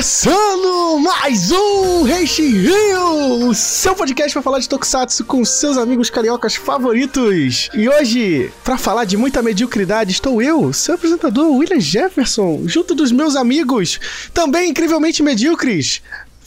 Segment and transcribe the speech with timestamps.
[0.00, 6.54] começando mais um Reishi Rio, seu podcast para falar de Tokusatsu com seus amigos cariocas
[6.56, 7.68] favoritos.
[7.74, 13.12] E hoje, para falar de muita mediocridade, estou eu, seu apresentador William Jefferson, junto dos
[13.12, 14.00] meus amigos,
[14.32, 16.00] também incrivelmente medíocres,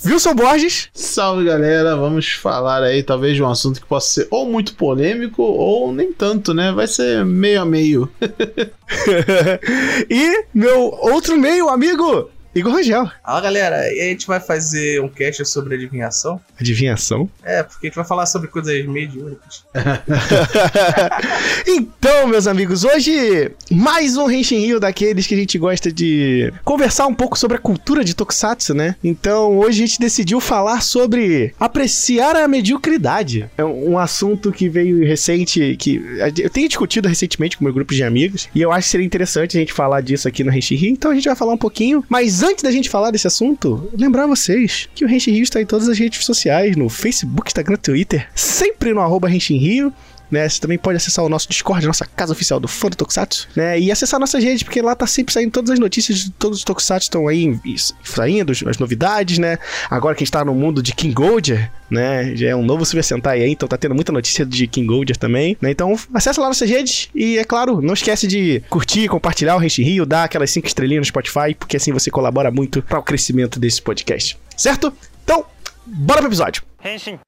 [0.03, 0.89] Wilson Borges.
[0.91, 5.43] Salve galera, vamos falar aí talvez de um assunto que possa ser ou muito polêmico
[5.43, 6.71] ou nem tanto, né?
[6.71, 8.09] Vai ser meio a meio.
[10.09, 13.09] e meu outro meio amigo, Igor Rangel.
[13.25, 16.39] Fala galera, e a gente vai fazer um cast sobre adivinhação?
[16.59, 17.27] Adivinhação?
[17.43, 19.65] É, porque a gente vai falar sobre coisas mediúnicas.
[21.65, 27.07] então, meus amigos, hoje mais um Henshin Rio daqueles que a gente gosta de conversar
[27.07, 28.95] um pouco sobre a cultura de Tokusatsu, né?
[29.03, 33.49] Então, hoje a gente decidiu falar sobre apreciar a mediocridade.
[33.57, 35.95] É um assunto que veio recente, que
[36.37, 39.57] eu tenho discutido recentemente com meu grupo de amigos, e eu acho que seria interessante
[39.57, 42.05] a gente falar disso aqui no Henshin Rio, então a gente vai falar um pouquinho,
[42.07, 45.65] mas antes da gente falar desse assunto, lembrar vocês que o Renshin Rio está em
[45.65, 49.93] todas as redes sociais, no Facebook, Instagram, Twitter, sempre no arroba Renshin Rio.
[50.31, 53.47] Né, você também pode acessar o nosso Discord, nossa casa oficial do fã do Tokusatsu,
[53.55, 53.79] né?
[53.79, 56.63] E acessar nossas redes, porque lá tá sempre saindo todas as notícias de todos os
[56.63, 57.59] Tokusatsu estão aí
[58.03, 59.59] saindo, as novidades, né?
[59.91, 62.35] Agora que a gente tá no mundo de King Golder, né?
[62.35, 65.15] Já é um novo Super Sentai aí, então tá tendo muita notícia de King Golder
[65.15, 65.69] também, né?
[65.69, 69.83] Então acessa lá nossas redes e, é claro, não esquece de curtir, compartilhar o Rente
[69.83, 73.59] Rio, dar aquelas 5 estrelinhas no Spotify, porque assim você colabora muito para o crescimento
[73.59, 74.91] desse podcast, certo?
[75.23, 75.45] Então,
[75.85, 76.63] bora pro episódio.
[76.83, 77.19] Henshin.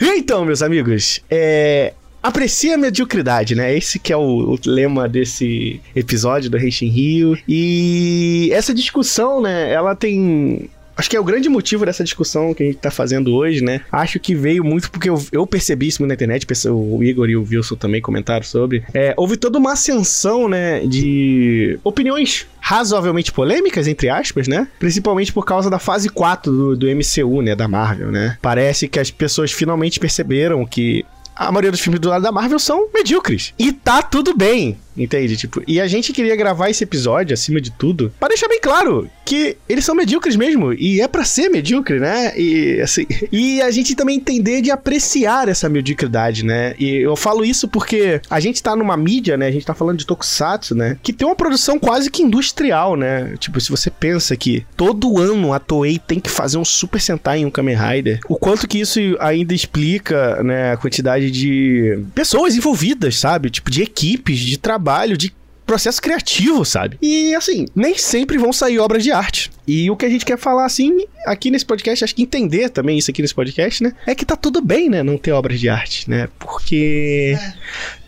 [0.00, 3.76] Então, meus amigos, é, Aprecia a mediocridade, né?
[3.76, 7.38] Esse que é o, o lema desse episódio do Reixin Rio.
[7.46, 9.70] E essa discussão, né?
[9.70, 13.34] Ela tem Acho que é o grande motivo dessa discussão que a gente tá fazendo
[13.34, 13.80] hoje, né?
[13.90, 17.42] Acho que veio muito porque eu, eu percebi isso na internet, o Igor e o
[17.42, 18.84] Wilson também comentaram sobre.
[18.94, 24.68] É, houve toda uma ascensão, né, de opiniões razoavelmente polêmicas, entre aspas, né?
[24.78, 27.54] Principalmente por causa da fase 4 do, do MCU, né?
[27.54, 28.38] Da Marvel, né?
[28.40, 31.04] Parece que as pessoas finalmente perceberam que
[31.36, 33.52] a maioria dos filmes do lado da Marvel são medíocres.
[33.58, 34.76] E tá tudo bem.
[34.96, 35.36] Entende?
[35.36, 39.08] Tipo, e a gente queria gravar esse episódio, acima de tudo, para deixar bem claro
[39.24, 40.72] que eles são medíocres mesmo.
[40.72, 42.32] E é para ser medíocre, né?
[42.38, 43.06] E assim.
[43.32, 46.74] E a gente também entender de apreciar essa mediocridade, né?
[46.78, 49.48] E eu falo isso porque a gente tá numa mídia, né?
[49.48, 50.96] A gente tá falando de Tokusatsu, né?
[51.02, 53.34] Que tem uma produção quase que industrial, né?
[53.38, 57.38] Tipo, se você pensa que todo ano a Toei tem que fazer um Super Sentai
[57.40, 60.72] em um Kamen Rider, o quanto que isso ainda explica, né?
[60.72, 63.50] A quantidade de pessoas envolvidas, sabe?
[63.50, 65.34] Tipo, de equipes, de trabalho trabalho de
[65.66, 66.98] processo criativo, sabe?
[67.00, 69.50] E assim, nem sempre vão sair obras de arte.
[69.66, 72.98] E o que a gente quer falar, assim, aqui nesse podcast, acho que entender também
[72.98, 73.94] isso aqui nesse podcast, né?
[74.06, 75.02] É que tá tudo bem, né?
[75.02, 76.28] Não ter obras de arte, né?
[76.38, 77.54] Porque é.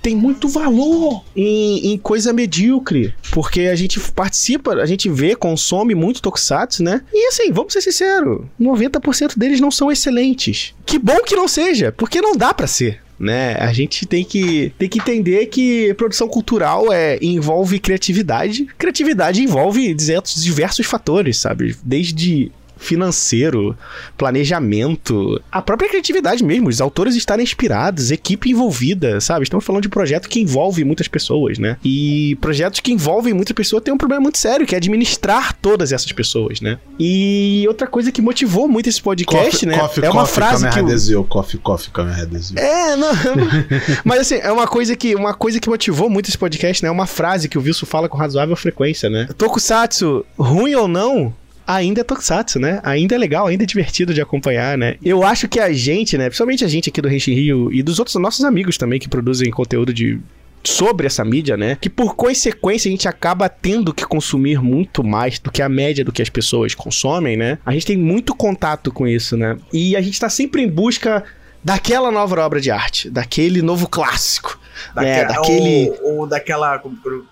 [0.03, 3.15] tem muito valor em, em, coisa medíocre.
[3.33, 7.01] Porque a gente participa, a gente vê, consome muito tokusatsu, né?
[7.11, 10.75] E assim, vamos ser sinceros: 90% deles não são excelentes.
[10.85, 13.55] Que bom que não seja, porque não dá para ser né?
[13.55, 18.67] A gente tem que, tem que entender que produção cultural é, envolve criatividade.
[18.79, 21.77] Criatividade envolve diversos fatores, sabe?
[21.83, 23.77] Desde financeiro,
[24.17, 29.45] planejamento, a própria criatividade mesmo, os autores estarem inspirados, equipe envolvida, sabe?
[29.45, 31.77] Estamos falando de um projeto que envolve muitas pessoas, né?
[31.85, 35.93] E projetos que envolvem muitas pessoas têm um problema muito sério, que é administrar todas
[35.93, 36.79] essas pessoas, né?
[36.99, 39.79] E outra coisa que motivou muito esse podcast, coffee, né?
[39.79, 42.59] Coffee, é uma coffee, frase que adesivo, coffee, coffee, adesivo.
[42.59, 43.13] É, não,
[44.05, 46.89] mas assim, é uma coisa que uma coisa que motivou muito esse podcast, né?
[46.89, 49.29] É uma frase que o Wilson fala com razoável frequência, né?
[49.37, 51.35] Tokusatsu, ruim ou não,
[51.67, 52.81] ainda é tokusatsu, né?
[52.83, 54.97] Ainda é legal, ainda é divertido de acompanhar, né?
[55.05, 56.27] Eu acho que a gente, né?
[56.27, 59.51] Principalmente a gente aqui do Renshin Rio e dos outros nossos amigos também que produzem
[59.51, 60.21] conteúdo de
[60.65, 61.77] sobre essa mídia, né?
[61.81, 66.05] Que por consequência a gente acaba tendo que consumir muito mais do que a média
[66.05, 67.59] do que as pessoas consomem, né?
[67.65, 69.57] A gente tem muito contato com isso, né?
[69.73, 71.25] E a gente tá sempre em busca
[71.63, 74.59] daquela nova obra de arte, daquele novo clássico,
[74.95, 75.25] né?
[75.25, 75.93] daquele...
[76.03, 76.81] Ou, ou daquela,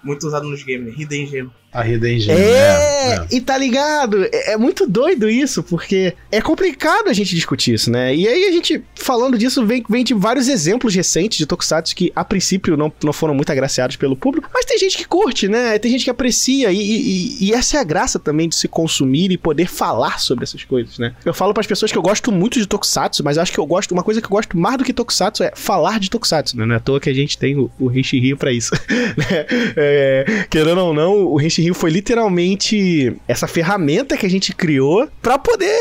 [0.02, 1.50] muito usado nos games, Hidden Gem.
[1.74, 2.34] A Hidden Gem.
[2.36, 4.24] É, é, é, e tá ligado?
[4.32, 8.14] É, é, muito doido isso, porque é complicado a gente discutir isso, né?
[8.14, 12.12] E aí a gente, falando disso, vem, vem de vários exemplos recentes de Tokusatsu que,
[12.14, 15.76] a princípio, não, não foram muito agraciados pelo público, mas tem gente que curte, né?
[15.80, 19.32] Tem gente que aprecia, e, e, e essa é a graça também de se consumir
[19.32, 21.12] e poder falar sobre essas coisas, né?
[21.24, 23.66] Eu falo para as pessoas que eu gosto muito de Tokusatsu, mas acho que eu
[23.66, 26.64] gosto, uma coisa que eu gosto mais do que Tokusatsu é falar de Tokusatsu, né?
[26.64, 28.70] Não é à toa que a gente tem o, o Rio pra isso.
[29.14, 29.46] Né?
[29.76, 35.38] é, querendo ou não, o Rishi Foi literalmente essa ferramenta que a gente criou para
[35.38, 35.78] poder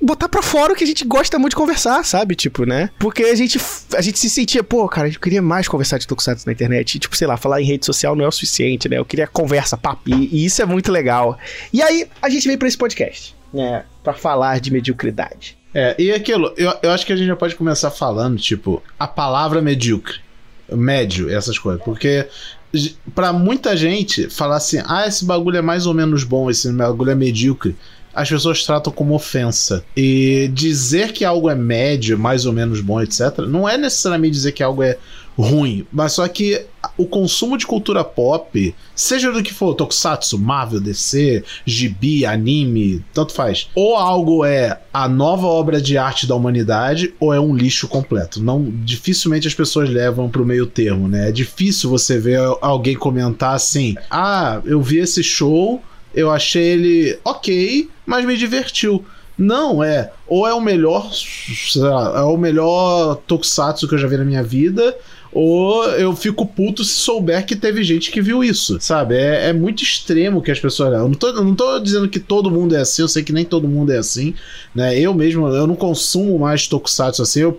[0.00, 2.34] botar pra fora o que a gente gosta muito de conversar, sabe?
[2.34, 2.90] Tipo, né?
[2.98, 3.58] Porque a gente,
[3.96, 6.94] a gente se sentia, pô, cara, eu queria mais conversar de Tokusatsu na internet.
[6.94, 8.98] E, tipo, sei lá, falar em rede social não é o suficiente, né?
[8.98, 10.02] Eu queria conversa, papo.
[10.06, 11.38] E, e isso é muito legal.
[11.72, 13.84] E aí, a gente veio pra esse podcast, né?
[14.04, 15.56] Pra falar de mediocridade.
[15.74, 19.06] É, e aquilo, eu, eu acho que a gente já pode começar falando, tipo, a
[19.06, 20.20] palavra medíocre.
[20.70, 21.82] Médio, essas coisas.
[21.82, 22.26] Porque
[23.14, 27.10] para muita gente, falar assim, ah, esse bagulho é mais ou menos bom, esse bagulho
[27.10, 27.76] é medíocre,
[28.14, 29.84] as pessoas tratam como ofensa.
[29.96, 34.52] E dizer que algo é médio, mais ou menos bom, etc., não é necessariamente dizer
[34.52, 34.98] que algo é
[35.38, 40.80] ruim, mas só que o consumo de cultura pop, seja do que for, tokusatsu, Marvel,
[40.80, 43.68] DC, gibi, anime, tanto faz.
[43.74, 48.42] Ou algo é a nova obra de arte da humanidade, ou é um lixo completo.
[48.42, 51.28] Não, dificilmente as pessoas levam pro meio termo, né?
[51.28, 55.80] É difícil você ver alguém comentar assim: "Ah, eu vi esse show,
[56.12, 59.04] eu achei ele OK, mas me divertiu".
[59.38, 60.10] Não, é.
[60.26, 61.08] Ou é o melhor.
[61.76, 64.96] Lá, é o melhor Tokusatsu que eu já vi na minha vida
[65.32, 69.14] ou eu fico puto se souber que teve gente que viu isso, sabe?
[69.14, 70.92] É, é muito extremo que as pessoas.
[70.92, 73.44] Eu não, tô, não tô dizendo que todo mundo é assim, eu sei que nem
[73.44, 74.34] todo mundo é assim,
[74.74, 74.98] né?
[74.98, 77.40] Eu mesmo, eu não consumo mais tokusatsu assim.
[77.40, 77.58] Eu,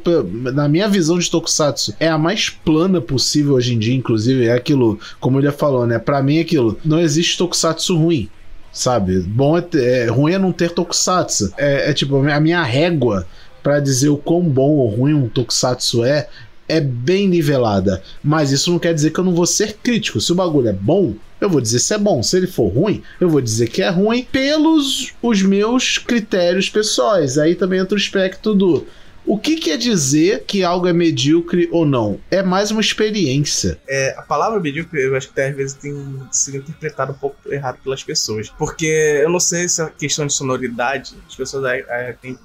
[0.54, 4.48] na minha visão de tokusatsu, é a mais plana possível hoje em dia, inclusive.
[4.48, 6.00] É aquilo, como ele falou, né?
[6.00, 6.78] Pra mim, é aquilo.
[6.84, 8.30] Não existe tokusatsu ruim
[8.72, 9.20] sabe?
[9.22, 11.52] Bom é, ter, é ruim é não ter tokusatsu.
[11.58, 13.26] É, é tipo a minha régua
[13.62, 16.30] para dizer o quão bom ou ruim um tokusatsu é
[16.70, 18.02] é bem nivelada.
[18.24, 20.22] Mas isso não quer dizer que eu não vou ser crítico.
[20.22, 22.24] Se o bagulho é bom, eu vou dizer se é bom.
[22.24, 27.38] Se ele for ruim, eu vou dizer que é ruim pelos os meus critérios pessoais.
[27.38, 28.86] Aí também entra o aspecto do
[29.30, 32.20] o que quer dizer que algo é medíocre ou não?
[32.32, 33.80] É mais uma experiência.
[33.88, 35.94] É, a palavra medíocre, eu acho que às vezes tem
[36.32, 38.50] sido interpretada um pouco errado pelas pessoas.
[38.50, 42.40] Porque eu não sei se a questão de sonoridade, as pessoas é, têm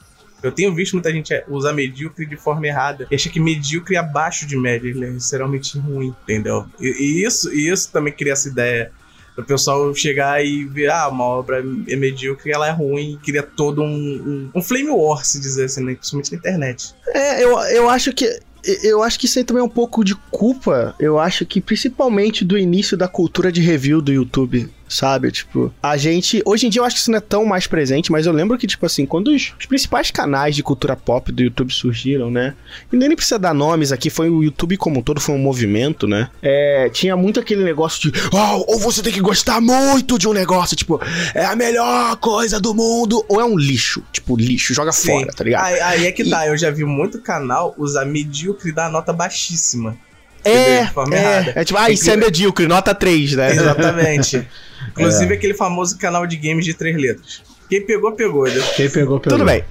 [0.44, 3.06] eu tenho visto muita gente usar medíocre de forma errada.
[3.10, 6.66] E acha que medíocre é abaixo de média, ele é necessariamente ruim, entendeu?
[6.80, 8.92] E, e isso, e isso também cria essa ideia
[9.36, 11.58] o pessoal chegar e ver, ah, uma obra
[11.88, 15.82] é medíocre, ela é ruim, cria todo um, um, um flame war, se dizer assim,
[15.82, 15.94] né?
[15.94, 16.94] principalmente na internet.
[17.08, 18.40] É, eu, eu acho que
[18.82, 20.94] eu acho que isso aí também é um pouco de culpa.
[20.98, 25.30] Eu acho que principalmente do início da cultura de review do YouTube sabe?
[25.30, 26.42] Tipo, a gente.
[26.44, 28.56] Hoje em dia eu acho que isso não é tão mais presente, mas eu lembro
[28.58, 32.54] que, tipo assim, quando os, os principais canais de cultura pop do YouTube surgiram, né?
[32.92, 36.06] E nem precisa dar nomes aqui, foi o YouTube como um todo, foi um movimento,
[36.06, 36.28] né?
[36.42, 38.20] É, tinha muito aquele negócio de.
[38.32, 41.00] Oh, ou você tem que gostar muito de um negócio, tipo,
[41.34, 44.02] é a melhor coisa do mundo, ou é um lixo.
[44.12, 45.08] Tipo, lixo, joga Sim.
[45.08, 45.64] fora, tá ligado?
[45.64, 46.30] Aí, aí é que e...
[46.30, 49.96] tá, eu já vi muito canal usar medíocre dar nota baixíssima.
[50.44, 53.52] É, é, é, tipo, ah, isso é medíocre, nota 3, né?
[53.52, 54.46] Exatamente.
[54.94, 55.36] Inclusive é.
[55.36, 57.42] aquele famoso canal de games de três letras.
[57.68, 58.44] Quem pegou, pegou.
[58.44, 58.54] Né?
[58.76, 59.38] Quem pegou, pegou.
[59.38, 59.64] Tudo bem.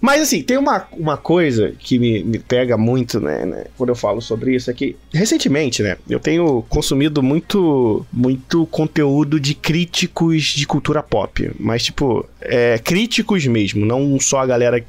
[0.00, 3.96] Mas assim, tem uma, uma coisa que me, me pega muito, né, né, quando eu
[3.96, 10.44] falo sobre isso, é que recentemente, né, eu tenho consumido muito, muito conteúdo de críticos
[10.44, 14.84] de cultura pop, mas tipo, é, críticos mesmo, não só a galera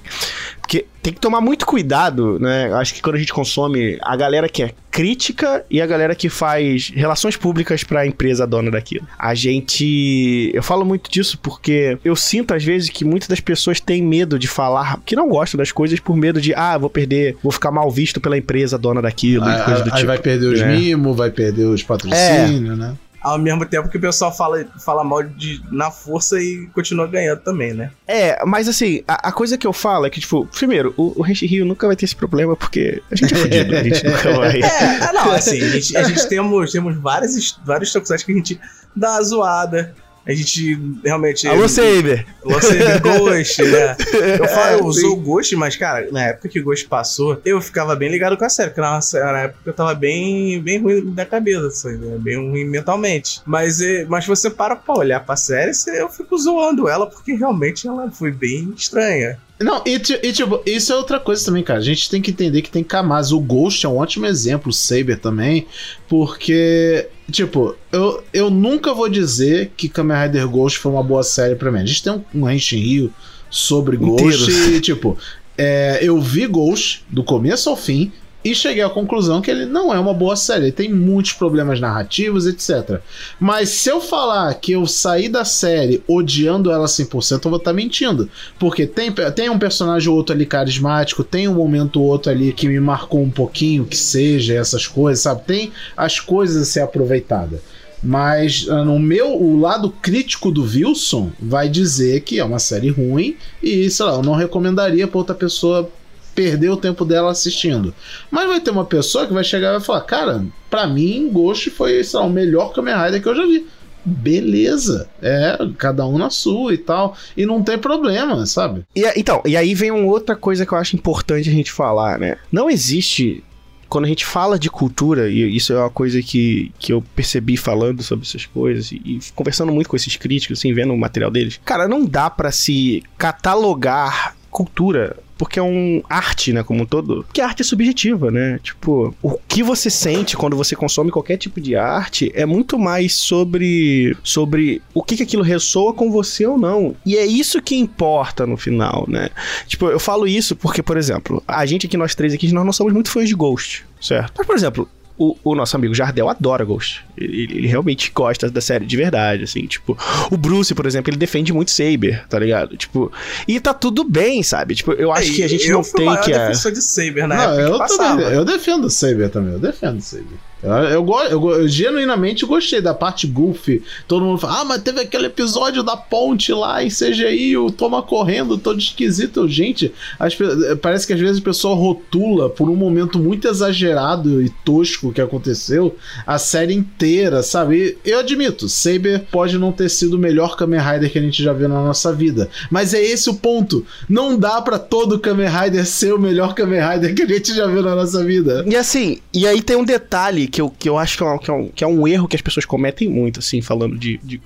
[0.68, 2.74] porque tem que tomar muito cuidado, né?
[2.74, 6.28] Acho que quando a gente consome a galera que é crítica e a galera que
[6.28, 9.08] faz relações públicas para a empresa dona daquilo.
[9.18, 10.52] A gente.
[10.54, 14.38] Eu falo muito disso porque eu sinto às vezes que muitas das pessoas têm medo
[14.38, 17.72] de falar que não gostam das coisas por medo de, ah, vou perder, vou ficar
[17.72, 20.08] mal visto pela empresa dona daquilo ah, e coisa do aí tipo.
[20.08, 20.76] vai perder os é.
[20.76, 22.76] mimos, vai perder os patrocínios, é.
[22.76, 22.94] né?
[23.22, 27.42] Ao mesmo tempo que o pessoal fala, fala mal de, na força e continua ganhando
[27.42, 27.92] também, né?
[28.08, 31.24] É, mas assim, a, a coisa que eu falo é que, tipo, primeiro, o, o
[31.24, 34.62] Rio nunca vai ter esse problema porque a gente é fodido, a gente nunca vai.
[34.62, 38.36] É, é, não, assim, a gente, a gente temos, temos vários, vários tokusatsu que a
[38.36, 38.60] gente
[38.96, 39.96] dá uma zoada
[40.28, 41.48] a gente realmente.
[41.48, 42.26] Alô, Saber!
[42.44, 43.96] Alô, Saber Ghost, né?
[44.38, 47.62] Eu falo, eu usou o Ghost, mas, cara, na época que o Ghost passou, eu
[47.62, 49.00] ficava bem ligado com a série, porque na,
[49.32, 52.18] na época eu tava bem, bem ruim da cabeça, assim, né?
[52.20, 53.42] bem ruim mentalmente.
[53.46, 53.80] Mas,
[54.10, 58.32] mas você para pra olhar pra série, eu fico zoando ela, porque realmente ela foi
[58.32, 59.40] bem estranha.
[59.60, 61.80] Não, e, e, tipo, isso é outra coisa também, cara.
[61.80, 63.32] A gente tem que entender que tem camadas.
[63.32, 65.66] O Ghost é um ótimo exemplo, o Saber também,
[66.08, 71.56] porque, tipo, eu, eu nunca vou dizer que Kamen Rider Ghost foi uma boa série
[71.56, 71.80] para mim.
[71.80, 73.14] A gente tem um, um Henshin Rio
[73.50, 75.18] sobre Ghost e, tipo,
[75.58, 78.12] é, eu vi Ghost do começo ao fim,
[78.52, 80.66] e cheguei à conclusão que ele não é uma boa série.
[80.66, 83.02] Ele tem muitos problemas narrativos, etc.
[83.40, 87.72] Mas se eu falar que eu saí da série odiando ela 100%, eu vou estar
[87.72, 88.30] tá mentindo.
[88.58, 92.54] Porque tem, tem um personagem ou outro ali carismático, tem um momento ou outro ali
[92.54, 95.42] que me marcou um pouquinho, que seja essas coisas, sabe?
[95.46, 97.60] Tem as coisas a ser aproveitadas.
[98.02, 102.90] Mas ah, no meu, o lado crítico do Wilson vai dizer que é uma série
[102.90, 105.90] ruim e, sei lá, eu não recomendaria pra outra pessoa
[106.38, 107.92] perder o tempo dela assistindo.
[108.30, 111.72] Mas vai ter uma pessoa que vai chegar e vai falar: Cara, pra mim, Ghost
[111.72, 113.66] foi sei lá, o melhor Kamen Rider que eu já vi.
[114.06, 118.86] Beleza, é, cada um na sua e tal, e não tem problema, sabe?
[118.96, 122.18] E, então, e aí vem uma outra coisa que eu acho importante a gente falar,
[122.18, 122.38] né?
[122.50, 123.44] Não existe
[123.90, 127.58] quando a gente fala de cultura, e isso é uma coisa que, que eu percebi
[127.58, 131.32] falando sobre essas coisas e, e conversando muito com esses críticos, assim, vendo o material
[131.32, 136.86] deles, cara, não dá para se catalogar cultura porque é um arte, né, como um
[136.86, 137.24] todo.
[137.24, 138.60] Porque a arte é subjetiva, né?
[138.62, 143.14] Tipo, o que você sente quando você consome qualquer tipo de arte é muito mais
[143.14, 146.96] sobre sobre o que, que aquilo ressoa com você ou não.
[147.06, 149.30] E é isso que importa no final, né?
[149.68, 152.74] Tipo, eu falo isso porque, por exemplo, a gente aqui, nós três aqui, nós não
[152.74, 154.34] somos muito fãs de Ghost, certo?
[154.38, 157.04] Mas, por exemplo, o, o, nosso amigo Jardel adora Ghost.
[157.18, 159.66] Ele, ele, realmente gosta da série de verdade, assim.
[159.66, 159.98] Tipo,
[160.30, 162.78] o Bruce, por exemplo, ele defende muito Saber, tá ligado?
[162.78, 163.12] Tipo,
[163.48, 164.76] e tá tudo bem, sabe?
[164.76, 166.32] Tipo, eu acho é, que a gente não tem que.
[166.32, 167.98] Eu defensor de Saber na não, época eu.
[167.98, 170.38] Também, eu defendo Saber também, eu defendo Saber.
[170.64, 173.84] Eu, eu, eu, eu, genuinamente gostei da parte goofy.
[174.08, 178.02] Todo mundo fala, ah, mas teve aquele episódio da ponte lá em CGI, o Toma
[178.02, 179.48] correndo, todo esquisito.
[179.48, 180.36] Gente, as,
[180.82, 185.22] parece que às vezes o pessoal rotula por um momento muito exagerado e tosco que
[185.22, 185.96] aconteceu
[186.26, 187.98] a série inteira, sabe?
[188.04, 191.44] E eu admito, Saber pode não ter sido o melhor Kamen Rider que a gente
[191.44, 192.50] já viu na nossa vida.
[192.72, 193.86] Mas é esse o ponto.
[194.10, 197.68] Não dá para todo Kamen Rider ser o melhor Kamen Rider que a gente já
[197.68, 198.66] viu na nossa vida.
[198.68, 201.38] E assim, e aí tem um detalhe que eu, que eu acho que é, um,
[201.38, 204.20] que, é um, que é um erro que as pessoas cometem muito, assim, falando de,
[204.24, 204.42] de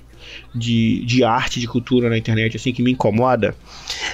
[0.54, 3.54] de, de arte, de cultura na internet, assim, que me incomoda,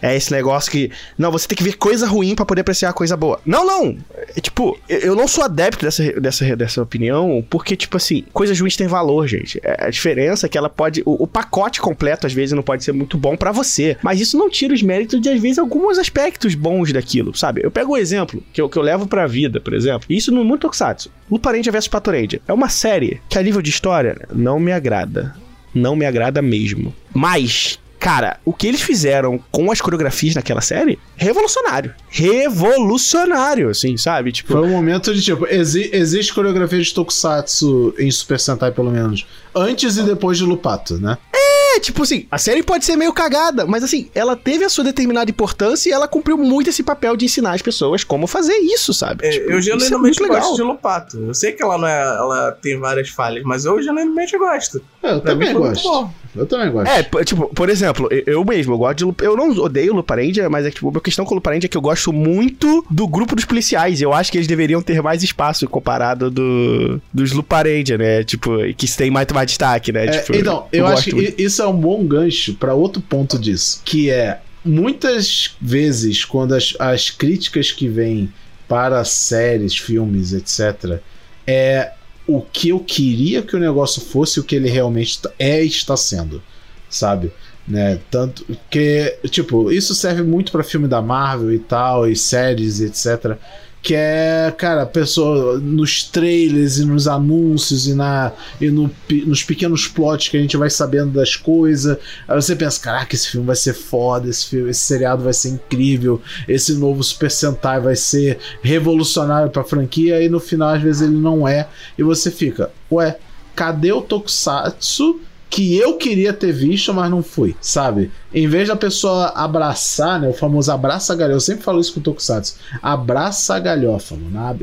[0.00, 3.16] é esse negócio que, não, você tem que ver coisa ruim para poder apreciar coisa
[3.16, 3.40] boa.
[3.44, 3.96] Não, não!
[4.36, 8.76] É, tipo, eu não sou adepto dessa, dessa, dessa opinião, porque, tipo assim, coisas ruins
[8.76, 9.60] têm valor, gente.
[9.62, 11.02] É, a diferença é que ela pode.
[11.04, 13.96] O, o pacote completo, às vezes, não pode ser muito bom para você.
[14.02, 17.62] Mas isso não tira os méritos de, às vezes, alguns aspectos bons daquilo, sabe?
[17.64, 20.06] Eu pego um exemplo que eu, que eu levo pra vida, por exemplo.
[20.08, 21.10] Isso no Mundo Tokusatsu.
[21.30, 22.40] Luparendia vs Patorendia.
[22.46, 25.34] É uma série que, a nível de história, não me agrada
[25.74, 26.94] não me agrada mesmo.
[27.12, 31.94] Mas, cara, o que eles fizeram com as coreografias naquela série, revolucionário.
[32.08, 34.32] Revolucionário, assim, sabe?
[34.32, 38.90] Tipo, foi um momento de tipo, exi existe coreografia de Tokusatsu em Super Sentai pelo
[38.90, 41.18] menos, antes e depois de Lupato, né?
[41.34, 44.84] É, tipo assim, a série pode ser meio cagada, mas assim, ela teve a sua
[44.84, 48.94] determinada importância e ela cumpriu muito esse papel de ensinar as pessoas como fazer isso,
[48.94, 49.26] sabe?
[49.26, 51.18] É, tipo, eu genuinamente é gosto de Lupato.
[51.18, 54.82] Eu sei que ela não é, ela tem várias falhas, mas eu genuinamente gosto.
[55.02, 56.10] É, eu pra também gosto.
[56.34, 56.90] Eu também gosto.
[56.90, 59.20] É, tipo, por exemplo, eu mesmo, eu gosto de Lup...
[59.20, 61.82] Eu não odeio Luparendia, mas é que, tipo, a questão com Luparendia é que eu
[61.82, 64.00] gosto muito do grupo dos policiais.
[64.00, 68.24] Eu acho que eles deveriam ter mais espaço comparado do, dos Luparendia, né?
[68.24, 70.06] Tipo, que tem mais, mais destaque, né?
[70.06, 71.40] É, tipo, então, eu, eu acho que muito.
[71.40, 76.74] isso é um bom gancho para outro ponto disso, que é muitas vezes quando as,
[76.78, 78.32] as críticas que vêm
[78.68, 81.00] para séries, filmes, etc,
[81.46, 81.92] é
[82.28, 85.96] o que eu queria que o negócio fosse o que ele realmente é e está
[85.96, 86.42] sendo,
[86.88, 87.32] sabe?
[87.66, 87.98] Né?
[88.10, 93.36] Tanto que, tipo, isso serve muito para filme da Marvel e tal, e séries, etc
[93.80, 98.90] que é, cara, pessoa nos trailers e nos anúncios e, na, e no,
[99.26, 101.96] nos pequenos plots que a gente vai sabendo das coisas.
[102.26, 105.50] Aí você pensa, caraca, esse filme vai ser foda, esse, filme, esse seriado vai ser
[105.50, 111.02] incrível, esse novo Super Sentai vai ser revolucionário pra franquia, e no final, às vezes,
[111.02, 111.68] ele não é.
[111.96, 113.18] E você fica, ué,
[113.54, 115.20] cadê o Tokusatsu?
[115.50, 118.10] Que eu queria ter visto, mas não fui, sabe?
[118.32, 120.28] Em vez da pessoa abraçar, né?
[120.28, 121.36] O famoso abraça galhofa.
[121.36, 122.56] Eu sempre falo isso com o Tokusatsu.
[122.82, 124.56] Abraça a galhofa, mano.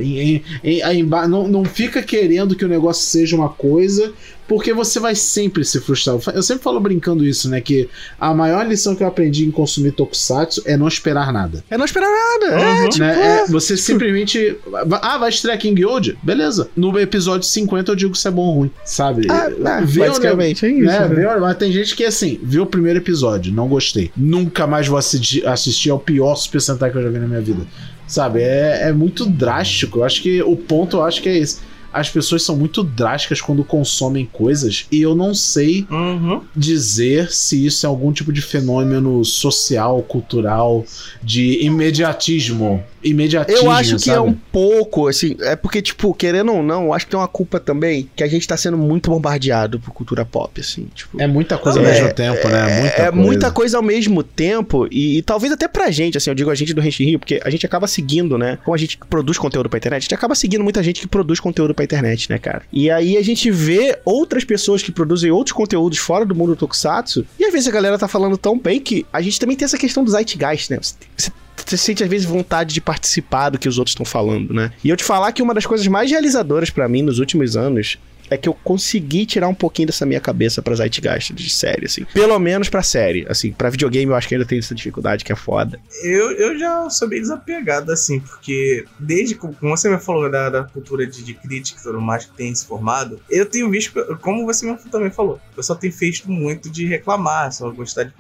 [1.28, 4.14] Não, não fica querendo que o negócio seja uma coisa
[4.48, 6.18] porque você vai sempre se frustrar.
[6.34, 7.60] Eu sempre falo brincando isso, né?
[7.62, 11.64] Que a maior lição que eu aprendi em consumir tokusatsu é não esperar nada.
[11.70, 12.54] É não esperar nada.
[12.54, 12.86] É, uhum.
[12.86, 13.42] É, tipo, né?
[13.42, 14.58] é, você simplesmente.
[15.02, 16.18] Ah, vai estrear King Old?
[16.22, 16.70] Beleza.
[16.76, 19.28] No episódio 50 eu digo se é bom ou ruim, sabe?
[19.30, 20.86] Ah, é, basicamente, é isso.
[20.86, 21.10] Né?
[21.10, 21.38] Né?
[21.40, 24.12] Mas tem gente que, assim, viu o primeiro episódio, não gostei.
[24.16, 27.42] Nunca mais vou assistir, assistir ao pior Super Sentai que eu já vi na minha
[27.42, 27.66] vida.
[28.08, 28.42] Sabe?
[28.42, 30.00] É, é muito drástico.
[30.00, 31.60] Eu acho que o ponto, eu acho que é esse
[31.96, 36.42] as pessoas são muito drásticas quando consomem coisas e eu não sei uhum.
[36.54, 40.86] dizer se isso é algum tipo de fenômeno social, cultural,
[41.24, 43.68] de imediatismo imediatismo.
[43.68, 44.18] Eu acho que sabe?
[44.18, 47.28] é um pouco, assim, é porque, tipo, querendo ou não, eu acho que tem uma
[47.28, 50.88] culpa também que a gente tá sendo muito bombardeado por cultura pop, assim.
[50.94, 52.66] Tipo, é muita coisa ao mesmo tempo, né?
[52.66, 53.28] É, muita é coisa.
[53.28, 56.56] muita coisa ao mesmo tempo e, e, talvez até pra gente, assim, eu digo a
[56.56, 58.58] gente do Rente Rio, porque a gente acaba seguindo, né?
[58.64, 61.40] Como a gente produz conteúdo pra internet, a gente acaba seguindo muita gente que produz
[61.40, 62.64] conteúdo pra internet, né, cara?
[62.72, 66.56] E aí a gente vê outras pessoas que produzem outros conteúdos fora do mundo do
[66.56, 69.66] Tokusatsu, e às vezes a galera tá falando tão bem que a gente também tem
[69.66, 70.80] essa questão do Zeitgeist, né?
[70.82, 71.32] Você,
[71.66, 74.72] você sente às vezes vontade de participar do que os outros estão falando, né?
[74.84, 77.98] E eu te falar que uma das coisas mais realizadoras para mim nos últimos anos
[78.30, 82.06] é que eu consegui tirar um pouquinho dessa minha cabeça pra Zeitgeist de série, assim.
[82.14, 83.26] Pelo menos pra série.
[83.30, 85.80] Assim, pra videogame eu acho que ainda tem essa dificuldade que é foda.
[86.04, 90.64] Eu, eu já sou bem desapegado, assim, porque desde como você me falou da, da
[90.64, 94.46] cultura de, de crítica e tudo mais que tem se formado, eu tenho visto, como
[94.46, 98.14] você também falou, eu só tenho feito muito de reclamar, só gostar de.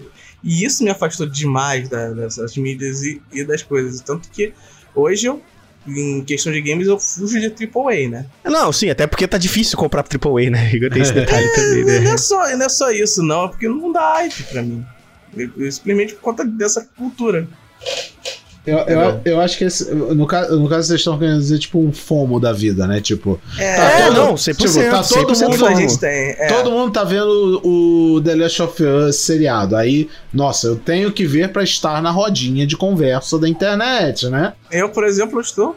[0.43, 4.01] E isso me afastou demais da, dessas mídias e, e das coisas.
[4.01, 4.53] Tanto que
[4.95, 5.41] hoje eu
[5.87, 8.25] em questão de games, eu fujo de AAA, né?
[8.43, 10.71] Não, sim, até porque tá difícil comprar AAA, né?
[10.73, 11.99] Eu tenho esse detalhe também, né?
[11.99, 14.83] Não é, só, não é só isso, não, é porque não dá hype pra mim.
[15.37, 17.47] Eu, eu, simplesmente por conta dessa cultura.
[18.65, 21.79] Eu, eu, eu, acho que esse, no, caso, no caso vocês estão querendo dizer tipo
[21.79, 22.99] um fomo da vida, né?
[22.99, 26.35] Tipo, é, tá todo, não, 100%, tipo, tá todo 100% mundo, a gente tem.
[26.39, 26.47] É.
[26.47, 29.75] Todo mundo tá vendo o The Last of Us seriado.
[29.75, 34.53] Aí, nossa, eu tenho que ver para estar na rodinha de conversa da internet, né?
[34.71, 35.75] Eu, por exemplo, estou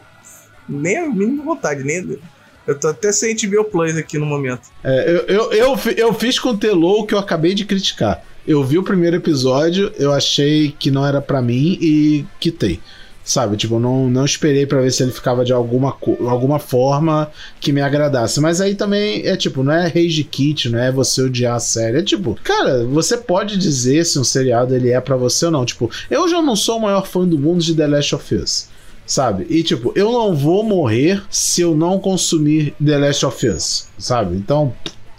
[0.69, 2.19] nem a mínima vontade, nem
[2.67, 4.69] eu tô até sem HBO Plus aqui no momento.
[4.85, 8.23] É, eu, eu, eu, eu fiz com o Telo o que eu acabei de criticar.
[8.49, 12.81] Eu vi o primeiro episódio, eu achei que não era para mim e quitei.
[13.23, 15.95] Sabe, tipo, não, não esperei para ver se ele ficava de alguma,
[16.27, 18.41] alguma forma que me agradasse.
[18.41, 21.99] Mas aí também é tipo, não é rage kit, não é você odiar a série.
[21.99, 25.67] É tipo, cara, você pode dizer se um seriado ele é para você ou não.
[25.67, 28.69] Tipo, eu já não sou o maior fã do mundo de The Last of Us
[29.09, 29.47] sabe?
[29.49, 34.37] E tipo, eu não vou morrer se eu não consumir The Last of Us, sabe?
[34.37, 34.75] Então,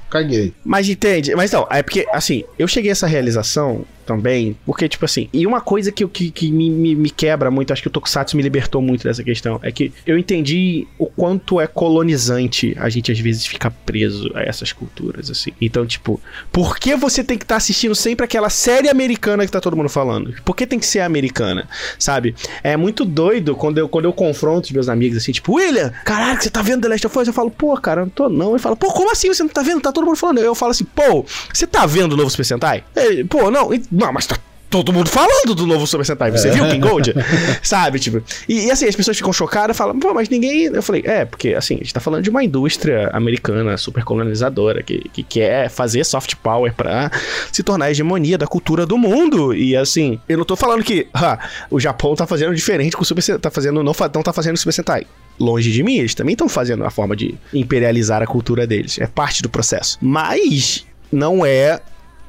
[0.09, 0.53] caguei.
[0.63, 1.35] Mas entende?
[1.35, 5.45] Mas não, é porque, assim, eu cheguei a essa realização também, porque, tipo assim, e
[5.45, 8.41] uma coisa que, que, que me, me, me, quebra muito, acho que o Tokusatsu me
[8.41, 13.19] libertou muito dessa questão, é que eu entendi o quanto é colonizante a gente às
[13.19, 15.51] vezes ficar preso a essas culturas, assim.
[15.61, 16.19] Então, tipo,
[16.51, 19.77] por que você tem que estar tá assistindo sempre aquela série americana que tá todo
[19.77, 20.33] mundo falando?
[20.43, 22.33] Por que tem que ser americana, sabe?
[22.63, 26.41] É muito doido quando eu, quando eu confronto os meus amigos, assim, tipo, William, caralho,
[26.41, 27.27] você tá vendo The Last of Us?
[27.27, 28.51] Eu falo, pô, cara, não tô não.
[28.51, 29.81] Ele fala, pô, como assim você não tá vendo?
[29.81, 30.39] Tá todo mundo falando.
[30.39, 32.83] Eu falo assim, pô, você tá vendo o novo Super Sentai?
[32.95, 34.37] Ele, pô, não, não, mas tá
[34.69, 36.31] todo mundo falando do novo Super Sentai.
[36.31, 36.51] Você é.
[36.51, 37.13] viu King Gold?
[37.61, 38.21] Sabe, tipo.
[38.47, 40.65] E, e, assim, as pessoas ficam chocadas falam, pô, mas ninguém.
[40.65, 44.83] Eu falei, é, porque assim, a gente tá falando de uma indústria americana super colonizadora
[44.83, 47.11] que, que quer fazer soft power pra
[47.51, 49.53] se tornar a hegemonia da cultura do mundo.
[49.53, 53.05] E assim, eu não tô falando que ha, o Japão tá fazendo diferente com o
[53.05, 53.39] Super Sentai.
[53.39, 55.05] Tá fazendo, não, não tá fazendo Super Sentai
[55.39, 58.99] longe de mim, eles também estão fazendo a forma de imperializar a cultura deles.
[58.99, 59.97] É parte do processo.
[60.01, 61.79] Mas não é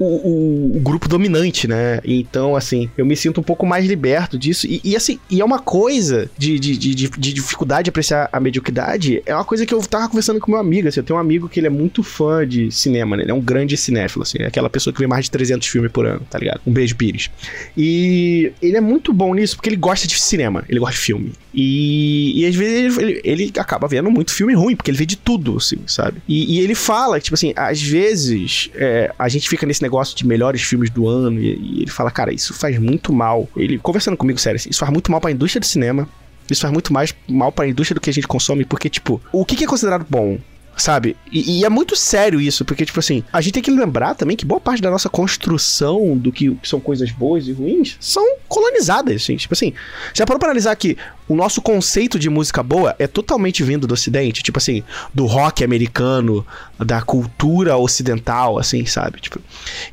[0.00, 2.00] o, o, grupo dominante, né?
[2.02, 4.66] Então, assim, eu me sinto um pouco mais liberto disso.
[4.66, 8.40] E, e assim, e é uma coisa de, de, de, de, dificuldade de apreciar a
[8.40, 9.22] mediocridade.
[9.26, 10.88] É uma coisa que eu tava conversando com meu amigo.
[10.88, 13.24] Assim, eu tenho um amigo que ele é muito fã de cinema, né?
[13.24, 14.38] Ele é um grande cinéfilo, assim.
[14.40, 16.62] É aquela pessoa que vê mais de 300 filmes por ano, tá ligado?
[16.66, 17.30] Um beijo, Pires.
[17.76, 21.32] E ele é muito bom nisso porque ele gosta de cinema, ele gosta de filme.
[21.52, 25.16] E, e às vezes ele, ele, acaba vendo muito filme ruim, porque ele vê de
[25.16, 26.22] tudo, assim, sabe?
[26.26, 30.16] E, e ele fala, tipo assim, às vezes é, a gente fica nesse negócio negócio
[30.16, 31.40] de melhores filmes do ano.
[31.40, 33.48] E, e ele fala, cara, isso faz muito mal.
[33.56, 36.08] Ele, conversando comigo, sério, assim, isso faz muito mal pra indústria do cinema.
[36.48, 39.20] Isso faz muito mais mal para a indústria do que a gente consome, porque, tipo,
[39.32, 40.38] o que, que é considerado bom?
[40.76, 41.16] sabe?
[41.30, 44.36] E, e, é muito sério isso, porque, tipo assim, a gente tem que lembrar também
[44.36, 48.24] que boa parte da nossa construção do que, que são coisas boas e ruins são
[48.48, 49.36] colonizadas, assim.
[49.36, 49.72] Tipo assim,
[50.14, 50.96] já parou pra analisar que
[51.30, 54.82] o nosso conceito de música boa é totalmente vindo do ocidente, tipo assim,
[55.14, 56.44] do rock americano,
[56.76, 59.20] da cultura ocidental, assim, sabe?
[59.20, 59.38] Tipo,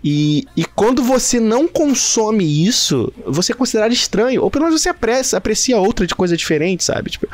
[0.03, 4.89] e, e quando você não consome isso, você é considerado estranho, ou pelo menos você
[4.89, 7.11] aprecia, aprecia outra de coisa diferente, sabe?
[7.11, 7.27] Tipo,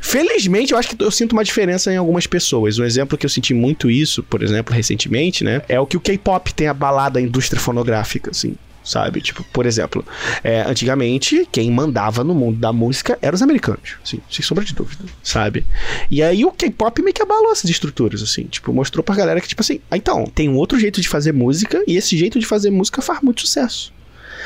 [0.00, 2.78] felizmente eu acho que eu sinto uma diferença em algumas pessoas.
[2.78, 6.00] Um exemplo que eu senti muito isso, por exemplo, recentemente, né, é o que o
[6.00, 8.56] K-pop tem abalado a indústria fonográfica, assim
[8.90, 9.20] sabe?
[9.20, 10.04] Tipo, por exemplo,
[10.42, 14.74] é, antigamente, quem mandava no mundo da música eram os americanos, assim, sem sombra de
[14.74, 15.64] dúvida, sabe?
[16.10, 19.48] E aí o K-pop meio que abalou essas estruturas, assim, tipo, mostrou pra galera que,
[19.48, 22.46] tipo assim, ah, então, tem um outro jeito de fazer música e esse jeito de
[22.46, 23.92] fazer música faz muito sucesso.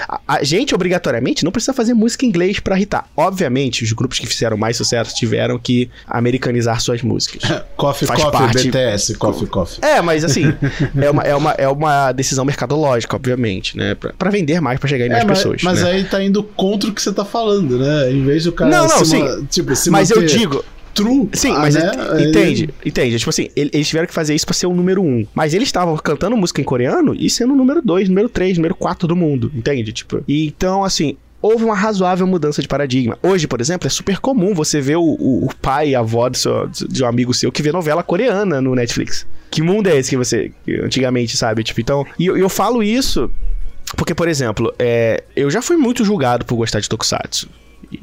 [0.08, 3.08] A, a, gente, obrigatoriamente, não precisa fazer música em inglês para irritar.
[3.16, 7.42] Obviamente, os grupos que fizeram mais sucesso tiveram que americanizar suas músicas.
[7.76, 8.68] coffee, Faz coffee, parte...
[8.68, 9.78] BTS, coffee, coffee.
[9.82, 10.54] É, mas assim,
[11.00, 13.94] é, uma, é, uma, é uma decisão mercadológica, obviamente, né?
[13.94, 15.62] Pra, pra vender mais, pra chegar em é, mais mas, pessoas.
[15.62, 15.90] Mas né?
[15.92, 18.12] aí tá indo contra o que você tá falando, né?
[18.12, 18.70] Em vez do cara.
[18.70, 19.46] Não, não, sim.
[19.50, 20.16] Tipo, mas manter...
[20.16, 21.28] eu digo true.
[21.32, 21.90] Sim, ah, mas né?
[22.20, 23.18] entende, entende.
[23.18, 25.26] Tipo assim, eles tiveram que fazer isso pra ser o número um.
[25.34, 28.74] Mas eles estavam cantando música em coreano e sendo o número dois, número três, número
[28.74, 29.92] quatro do mundo, entende?
[29.92, 33.18] Tipo, e então, assim, houve uma razoável mudança de paradigma.
[33.22, 36.28] Hoje, por exemplo, é super comum você ver o, o, o pai e a avó
[36.28, 39.26] do seu, de um amigo seu que vê novela coreana no Netflix.
[39.50, 41.62] Que mundo é esse que você que antigamente sabe?
[41.62, 43.30] Tipo, então, e eu, eu falo isso
[43.96, 47.48] porque, por exemplo, é, eu já fui muito julgado por gostar de Tokusatsu.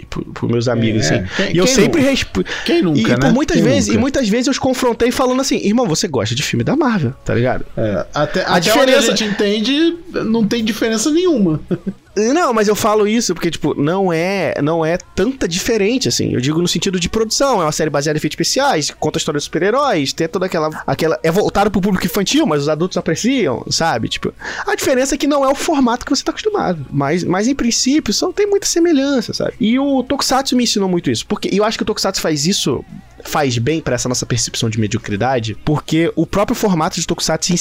[0.09, 1.27] Por, por meus amigos, É, assim.
[1.37, 2.11] quem- e eu sempre nunca?
[2.11, 2.43] respo...
[2.65, 3.15] Quem nunca, e, né?
[3.17, 3.97] por muitas Quem vezes, nunca?
[3.97, 7.13] e muitas vezes eu os confrontei falando assim, irmão, você gosta de filme da Marvel,
[7.25, 7.65] tá ligado?
[7.77, 11.59] É, até, A até diferença- a gente entende, não tem diferença nenhuma.
[12.15, 16.33] Não, mas eu falo isso porque, tipo, não é, não é tanta diferente, assim.
[16.33, 17.61] Eu digo no sentido de produção.
[17.61, 20.69] É uma série baseada em efeitos especiais, conta a história dos super-heróis, tem toda aquela,
[20.85, 21.19] aquela...
[21.23, 24.09] É voltado pro público infantil, mas os adultos apreciam, sabe?
[24.09, 24.33] Tipo,
[24.65, 26.85] a diferença é que não é o formato que você tá acostumado.
[26.91, 29.53] Mas, mas em princípio, só tem muita semelhança, sabe?
[29.59, 31.25] E o Tokusatsu me ensinou muito isso.
[31.25, 32.83] Porque eu acho que o Tokusatsu faz isso...
[33.23, 37.53] Faz bem pra essa nossa percepção de mediocridade, porque o próprio formato de Tokusatsu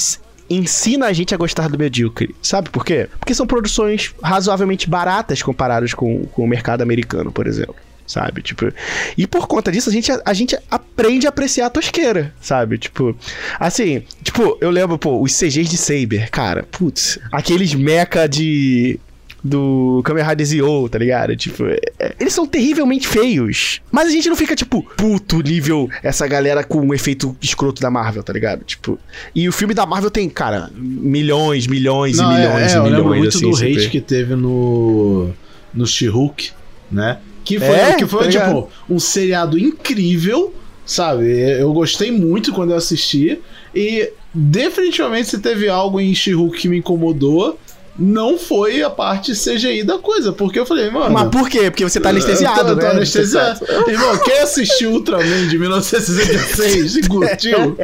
[0.49, 2.35] ensina a gente a gostar do medíocre.
[2.41, 3.07] Sabe por quê?
[3.19, 7.75] Porque são produções razoavelmente baratas comparadas com, com o mercado americano, por exemplo.
[8.05, 8.41] Sabe?
[8.41, 8.73] Tipo.
[9.17, 12.77] E por conta disso, a gente, a, gente aprende a apreciar a tosqueira, sabe?
[12.77, 13.15] Tipo.
[13.57, 18.99] Assim, tipo, eu lembro, pô, os CGs de Saber, cara, putz, aqueles mecha de.
[19.43, 21.35] Do Kamen Rider Zio, tá ligado?
[21.35, 23.81] Tipo, é- é- eles são terrivelmente feios.
[23.91, 27.89] Mas a gente não fica, tipo, puto nível essa galera com o efeito escroto da
[27.89, 28.63] Marvel, tá ligado?
[28.63, 28.99] Tipo,
[29.33, 32.77] e o filme da Marvel tem, cara, milhões, milhões Não, e é, milhões é, e
[32.77, 32.97] eu milhões.
[33.03, 33.77] lembro muito assim, do sempre.
[33.81, 35.31] hate que teve no,
[35.73, 36.51] no She-Hulk,
[36.91, 37.17] né?
[37.43, 40.53] Que foi, É, que foi tá tipo, um seriado incrível,
[40.85, 41.25] sabe?
[41.59, 43.39] Eu gostei muito quando eu assisti.
[43.73, 47.57] E definitivamente se teve algo em She-Hulk que me incomodou,
[47.97, 50.31] não foi a parte CGI da coisa.
[50.31, 51.11] Porque eu falei, mano.
[51.11, 51.69] Mas por quê?
[51.69, 52.91] Porque você tá anestesiado, eu tô, eu tô né?
[52.91, 53.59] anestesiado.
[53.87, 57.77] Irmão, quem assistiu Ultraman de 1966 e curtiu,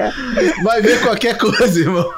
[0.63, 2.09] vai ver qualquer coisa, irmão.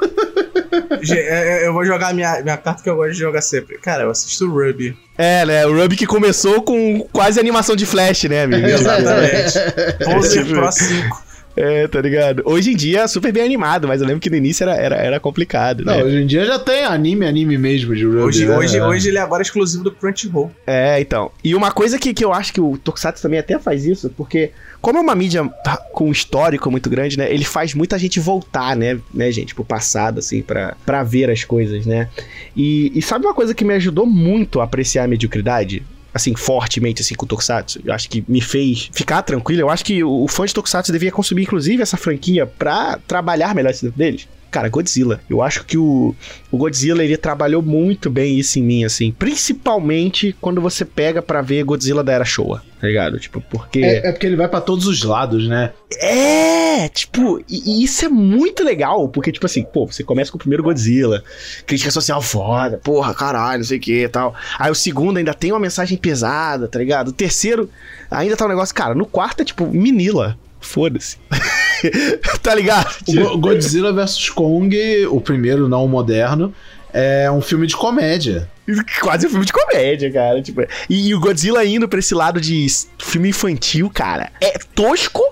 [1.12, 3.78] É, é, Eu vou jogar minha, minha carta que eu gosto de jogar sempre.
[3.80, 4.96] Cara, eu assisto o Ruby.
[5.18, 5.66] É, né?
[5.66, 8.68] O Ruby que começou com quase animação de flash, né, amigo?
[8.68, 9.54] Exatamente.
[10.06, 11.29] Pose Tipo- Pro 5.
[11.60, 12.42] É, tá ligado?
[12.46, 14.96] Hoje em dia é super bem animado, mas eu lembro que no início era, era,
[14.96, 16.04] era complicado, Não, né?
[16.06, 18.18] hoje em dia já tem anime, anime mesmo de Ruby.
[18.20, 18.58] Hoje, né?
[18.58, 20.50] hoje, hoje ele é agora exclusivo do Crunchyroll.
[20.66, 21.30] É, então.
[21.44, 24.52] E uma coisa que, que eu acho que o Tokusatsu também até faz isso, porque
[24.82, 25.44] como é uma mídia
[25.92, 27.30] com um histórico muito grande, né?
[27.30, 31.44] Ele faz muita gente voltar, né, né gente, pro passado, assim, pra, pra ver as
[31.44, 32.08] coisas, né?
[32.56, 35.84] E, e sabe uma coisa que me ajudou muito a apreciar a mediocridade?
[36.14, 37.80] Assim, fortemente, assim, com o Tokusatsu.
[37.86, 39.62] Eu acho que me fez ficar tranquilo.
[39.62, 43.72] Eu acho que o, fã de Tokusatsu devia consumir, inclusive, essa franquia pra trabalhar melhor
[43.72, 44.28] dentro deles.
[44.52, 45.22] Cara, Godzilla.
[45.30, 46.16] Eu acho que o,
[46.52, 49.12] o Godzilla, ele trabalhou muito bem isso em mim, assim.
[49.12, 53.20] Principalmente quando você pega pra ver Godzilla da Era Showa, tá ligado?
[53.20, 53.80] Tipo, porque...
[53.80, 55.72] É, é porque ele vai pra todos os lados, né?
[56.00, 60.38] É, tipo, e, e isso é muito legal, porque, tipo assim, pô, você começa com
[60.38, 61.24] o primeiro Godzilla,
[61.68, 64.34] crítica social foda, porra, caralho, não sei o que e tal.
[64.58, 67.10] Aí o segundo ainda tem uma mensagem pesada, tá ligado?
[67.10, 67.70] O terceiro
[68.10, 71.18] ainda tá um negócio, cara, no quarto é tipo, Minila, foda-se.
[72.42, 72.94] tá ligado?
[73.08, 76.54] O Go- Godzilla vs Kong, o primeiro, não o moderno,
[76.94, 78.50] é um filme de comédia.
[79.02, 80.42] Quase um filme de comédia, cara.
[80.42, 82.66] Tipo, e, e o Godzilla indo pra esse lado de
[83.00, 85.24] filme infantil, cara, é tosco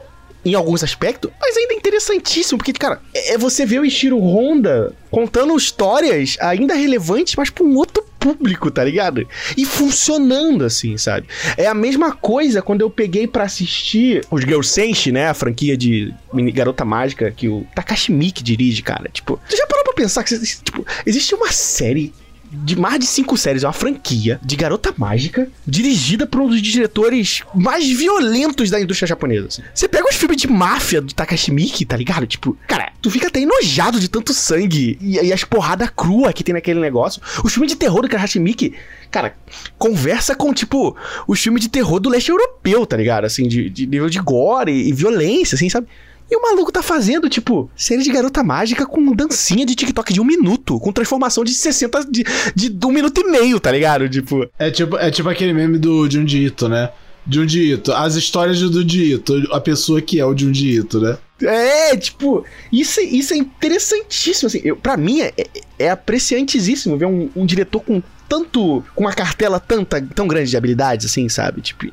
[0.45, 4.17] em alguns aspectos, mas ainda é interessantíssimo, porque, cara, é é você ver o Ishiro
[4.17, 9.27] Honda contando histórias ainda relevantes, mas pra um outro público, tá ligado?
[9.55, 11.27] E funcionando assim, sabe?
[11.55, 15.29] É a mesma coisa quando eu peguei pra assistir os Girl Senshi, né?
[15.29, 16.13] A franquia de
[16.53, 19.09] Garota Mágica que o Takashi Miike dirige, cara.
[19.11, 22.13] Tipo, você já parou pra pensar que, tipo, existe uma série
[22.51, 26.61] de mais de cinco séries, é uma franquia de garota mágica dirigida por um dos
[26.61, 29.47] diretores mais violentos da indústria japonesa.
[29.47, 29.61] assim.
[29.73, 32.25] Você pega os filmes de máfia do Takashi Miike, tá ligado?
[32.25, 36.43] Tipo, cara, tu fica até enojado de tanto sangue e, e as porradas cruas que
[36.43, 37.21] tem naquele negócio.
[37.43, 38.73] Os filmes de terror do Takashi Miike,
[39.11, 39.35] cara,
[39.77, 40.95] conversa com, tipo,
[41.27, 43.25] os filmes de terror do leste europeu, tá ligado?
[43.25, 45.87] Assim, de, de nível de gore e, e violência, assim, sabe?
[46.29, 50.19] E o maluco tá fazendo, tipo, série de garota mágica com dancinha de TikTok de
[50.19, 54.09] um minuto, com transformação de 60 de, de um minuto e meio, tá ligado?
[54.09, 56.89] Tipo, É tipo, é tipo aquele meme do Junji Ito, né?
[57.29, 61.17] Junji Ito, as histórias do Junji Ito, a pessoa que é o Junji Ito, né?
[61.43, 64.61] é, tipo, isso, é- isso é interessantíssimo, assim.
[64.63, 65.45] Eu, pra mim, é, é,
[65.79, 70.57] é apreciantíssimo ver um, um diretor com tanto, com uma cartela tanta, tão grande de
[70.57, 71.61] habilidades, assim, sabe?
[71.61, 71.85] Tipo,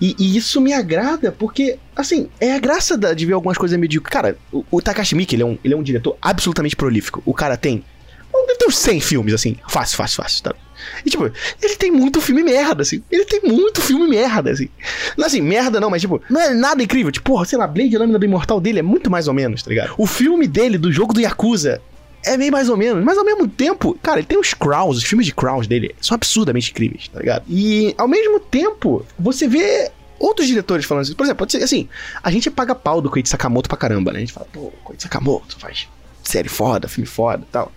[0.00, 3.78] e, e isso me agrada, porque, assim, é a graça da- de ver algumas coisas
[3.78, 4.12] medíocres.
[4.12, 7.22] Cara, o, o Takashi Miike, ele é, um, ele é um diretor absolutamente prolífico.
[7.24, 7.84] O cara tem,
[8.34, 10.54] ele tem uns 100 filmes, assim, fácil, fácil, fácil, tá?
[11.04, 11.24] E, tipo,
[11.62, 13.02] ele tem muito filme merda, assim.
[13.10, 14.68] Ele tem muito filme merda, assim.
[15.16, 17.10] Não assim, merda não, mas, tipo, não é nada incrível.
[17.10, 19.70] Tipo, porra, sei lá, Blade Lâmina do Imortal dele é muito mais ou menos, tá
[19.70, 19.94] ligado?
[19.96, 21.80] O filme dele, do jogo do Yakuza,
[22.26, 23.02] é meio mais ou menos.
[23.04, 26.14] Mas ao mesmo tempo, cara, ele tem os Crowns, os filmes de Crowns dele são
[26.14, 27.44] absurdamente incríveis, tá ligado?
[27.48, 31.16] E ao mesmo tempo, você vê outros diretores falando isso.
[31.16, 31.88] Por exemplo, pode ser assim,
[32.22, 34.18] a gente paga pau do Koichi Sakamoto pra caramba, né?
[34.18, 35.88] A gente fala, pô, Koichi Sakamoto faz
[36.22, 37.72] série foda, filme foda e tal.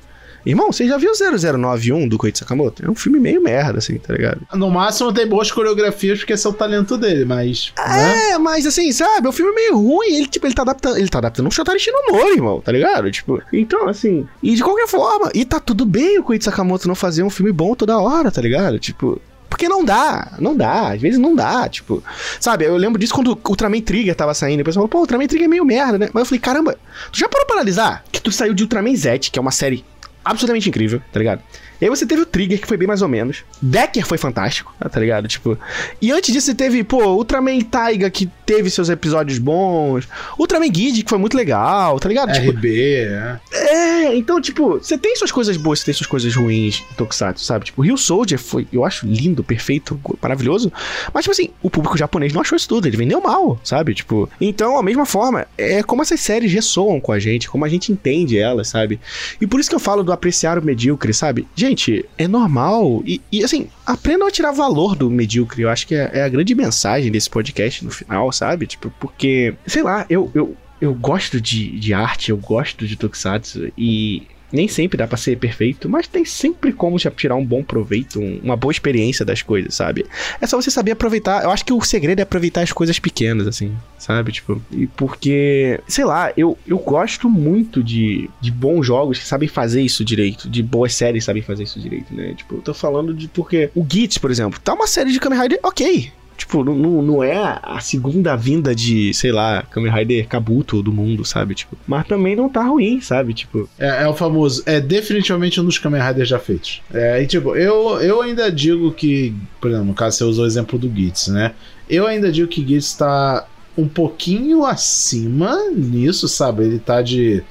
[0.45, 2.86] Irmão, você já viu 0091 do Koichi Sakamoto?
[2.86, 4.41] É um filme meio merda, assim, tá ligado?
[4.54, 7.73] No máximo tem boas coreografias porque esse é o talento dele, mas.
[7.78, 8.32] né?
[8.32, 10.13] É, mas assim, sabe, é um filme meio ruim.
[10.13, 10.97] Ele, tipo, ele tá adaptando.
[10.97, 13.12] Ele tá adaptando um Shotari Shinomori, irmão, tá ligado?
[13.12, 14.28] Tipo, então, assim.
[14.41, 17.52] E de qualquer forma, e tá tudo bem o Koichi Sakamoto não fazer um filme
[17.52, 18.80] bom toda hora, tá ligado?
[18.80, 19.21] Tipo.
[19.49, 22.04] Porque não dá, não dá, às vezes não dá, tipo.
[22.39, 24.62] Sabe, eu lembro disso quando o Ultraman Trigger tava saindo.
[24.62, 26.10] O pessoal falou, pô, o Ultraman Trigger é meio merda, né?
[26.13, 26.78] Mas eu falei, caramba,
[27.12, 29.84] tu já parou pra analisar que tu saiu de Ultraman Z, que é uma série
[30.30, 31.42] absolutamente incrível, tá ligado?
[31.82, 33.44] E aí você teve o Trigger, que foi bem mais ou menos.
[33.62, 35.28] Decker foi fantástico, tá ligado?
[35.28, 35.58] Tipo.
[36.02, 40.08] E antes disso você teve, pô, Ultraman Taiga, que teve seus episódios bons.
[40.38, 42.34] Ultraman Guide, que foi muito legal, tá ligado?
[42.34, 43.39] Tipo, RB, é.
[43.54, 47.44] é, então, tipo, você tem suas coisas boas, você tem suas coisas ruins em Tokusatsu,
[47.44, 47.65] sabe?
[47.65, 50.72] Tipo, Rio Soldier foi, eu acho lindo, perfeito, maravilhoso.
[51.13, 53.94] Mas, tipo assim, o público japonês não achou isso tudo, ele vendeu mal, sabe?
[53.94, 57.70] Tipo, então, a mesma forma, é como essas séries ressoam com a gente, como a
[57.70, 59.00] gente entende elas, sabe?
[59.39, 61.48] E por isso que eu falo do apreciar o medíocre, sabe?
[61.56, 61.68] Gente,
[62.17, 63.03] é normal.
[63.05, 65.62] E, e, assim, aprendam a tirar valor do medíocre.
[65.62, 68.67] Eu acho que é, é a grande mensagem desse podcast no final, sabe?
[68.67, 70.32] Tipo, porque, sei lá, eu.
[70.34, 75.17] eu eu gosto de, de arte, eu gosto de Tokusatsu e nem sempre dá pra
[75.17, 79.41] ser perfeito, mas tem sempre como tirar um bom proveito, um- uma boa experiência das
[79.41, 80.05] coisas, sabe?
[80.41, 81.43] É só você saber aproveitar.
[81.43, 84.31] Eu acho que o segredo é aproveitar as coisas pequenas, assim, sabe?
[84.31, 89.47] Tipo, e porque, sei lá, eu, eu gosto muito de, de bons jogos que sabem
[89.47, 92.33] fazer isso direito, de boas séries que sabem fazer isso direito, né?
[92.35, 95.39] Tipo, eu tô falando de porque o Gits, por exemplo, tá uma série de Kamen
[95.39, 96.12] Rider, ok.
[96.39, 101.25] Tipo, não, não é a segunda vinda de, sei lá, Kamen Rider Kabuto do mundo,
[101.25, 101.54] sabe?
[101.54, 103.34] Tipo, mas também não tá ruim, sabe?
[103.34, 106.82] Tipo, É, é o famoso, é definitivamente um dos Kamen Riders já feitos.
[106.93, 110.47] É, e tipo, eu, eu ainda digo que, por exemplo, no caso você usou o
[110.47, 111.52] exemplo do Gitz, né?
[111.89, 113.45] Eu ainda digo que Gitz tá
[113.78, 116.63] um pouquinho acima nisso, sabe?
[116.63, 117.43] Ele tá de.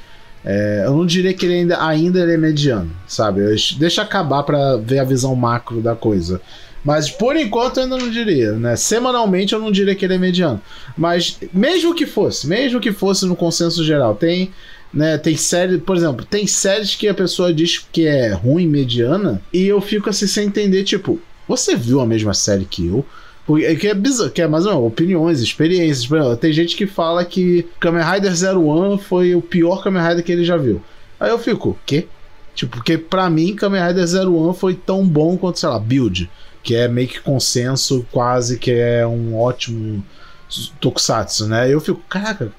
[0.44, 3.40] é, eu não diria que ele ainda, ainda ele é mediano, sabe?
[3.78, 6.40] Deixa acabar pra ver a visão macro da coisa.
[6.84, 8.76] Mas por enquanto eu ainda não diria, né?
[8.76, 10.60] Semanalmente eu não diria que ele é mediano.
[10.96, 14.50] Mas mesmo que fosse, mesmo que fosse no consenso geral, tem
[14.92, 15.18] né?
[15.18, 19.66] Tem série, por exemplo, tem séries que a pessoa diz que é ruim, mediana, e
[19.66, 23.04] eu fico assim sem entender, tipo, você viu a mesma série que eu?
[23.46, 26.08] Porque, que é bizarro, que é mais ou menos, opiniões, experiências.
[26.38, 30.32] Tem gente que fala que Kamen Rider Zero One foi o pior Kamen Rider que
[30.32, 30.82] ele já viu.
[31.18, 32.06] Aí eu fico, quê?
[32.54, 36.28] Tipo, porque pra mim Kamen Rider Zero One foi tão bom quanto, sei lá, Build,
[36.68, 40.04] que é meio que consenso, quase que é um ótimo
[40.78, 41.72] tokusatsu, né?
[41.72, 42.52] Eu fico, caraca,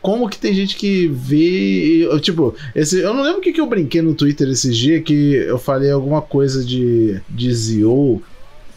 [0.00, 2.04] como que tem gente que vê.
[2.04, 5.04] Eu, tipo, esse, eu não lembro o que, que eu brinquei no Twitter esses dias
[5.04, 8.20] que eu falei alguma coisa de, de Zio.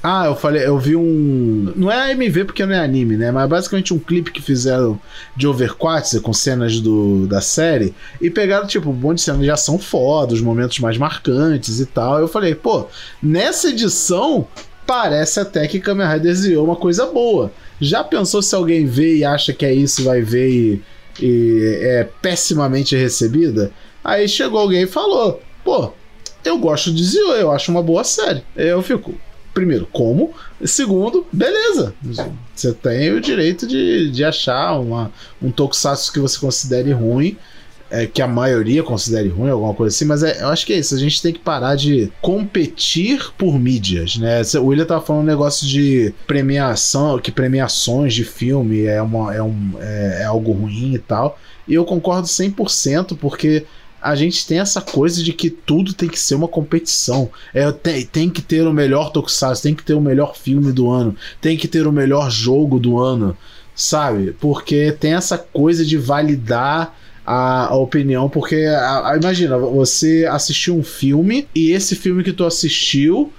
[0.04, 1.74] Ah, eu falei, eu vi um.
[1.76, 3.32] Não é AMV porque não é anime, né?
[3.32, 5.02] Mas basicamente um clipe que fizeram
[5.36, 9.50] de Overquartz com cenas do, da série e pegaram, tipo, um monte de cenas de
[9.50, 12.20] ação foda, os momentos mais marcantes e tal.
[12.20, 12.86] Eu falei, pô,
[13.20, 14.48] nessa edição
[14.86, 17.52] parece até que Kamen Rider Zio é uma coisa boa.
[17.80, 20.82] Já pensou se alguém vê e acha que é isso, vai ver e,
[21.22, 23.72] e é pessimamente recebida?
[24.04, 25.92] Aí chegou alguém e falou: pô,
[26.44, 28.44] eu gosto de Zio, eu acho uma boa série.
[28.56, 29.16] Eu fico,
[29.54, 30.34] primeiro, como?
[30.64, 31.94] Segundo, beleza.
[32.54, 37.38] Você tem o direito de, de achar uma, um tokusatsu que você considere ruim.
[37.96, 40.78] É, que a maioria considere ruim, alguma coisa assim, mas é- eu acho que é
[40.78, 40.94] isso.
[40.94, 44.42] A gente tem que parar de competir por mídias, né?
[44.60, 49.42] O William tava falando um negócio de premiação, que premiações de filme é, uma, é,
[49.42, 51.40] um, é, é algo ruim e tal.
[51.66, 53.66] E eu concordo 100%, porque
[54.02, 57.30] a gente tem essa coisa de que tudo tem que ser uma competição.
[57.54, 60.92] É, tem, tem que ter o melhor Tokusatsu, tem que ter o melhor filme do
[60.92, 63.36] ano, tem que ter o melhor jogo do ano,
[63.74, 64.36] sabe?
[64.40, 66.94] Porque tem essa coisa de validar
[67.26, 72.34] a, a opinião, porque a- a- imagina, você assistiu um filme e esse filme que
[72.34, 73.32] tu assistiu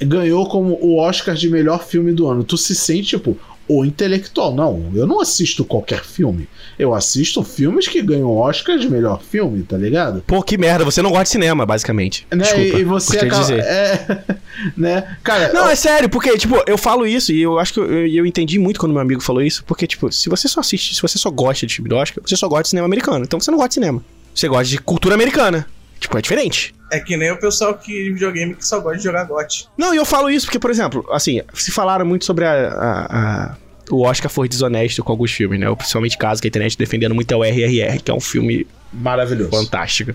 [0.00, 2.42] ganhou como o Oscar de melhor filme do ano.
[2.44, 3.36] Tu se sente tipo
[3.68, 4.54] o intelectual.
[4.54, 6.48] Não, eu não assisto qualquer filme.
[6.78, 10.22] Eu assisto filmes que ganham Oscar de melhor filme, tá ligado?
[10.26, 12.26] pô, que merda, você não gosta de cinema, basicamente.
[12.30, 12.44] Né?
[12.44, 13.40] Desculpa, e, você acaba.
[13.40, 13.64] dizer.
[13.74, 14.36] É,
[14.76, 15.16] né?
[15.22, 18.06] Cara, Não, é sério, porque, tipo, eu falo isso e eu acho que eu, eu,
[18.06, 21.02] eu entendi muito quando meu amigo falou isso, porque, tipo, se você só assiste, se
[21.02, 23.24] você só gosta de filme do Oscar, você só gosta de cinema americano.
[23.24, 24.04] Então você não gosta de cinema.
[24.34, 25.66] Você gosta de cultura americana.
[25.98, 26.74] Tipo, é diferente.
[26.92, 29.68] É que nem o pessoal que videogame que só gosta de jogar GOT.
[29.76, 33.06] Não, e eu falo isso porque, por exemplo, assim, se falaram muito sobre a, a,
[33.50, 33.56] a,
[33.90, 35.74] o Oscar foi desonesto com alguns filmes, né?
[35.74, 39.50] Principalmente caso que a internet defendendo muito é o RRR, que é um filme Maravilhoso.
[39.50, 40.12] fantástico.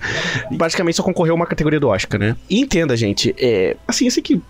[0.51, 2.35] Basicamente só concorreu uma categoria do Oscar, né?
[2.49, 3.75] E entenda, gente, é.
[3.87, 4.41] Assim, eu sei que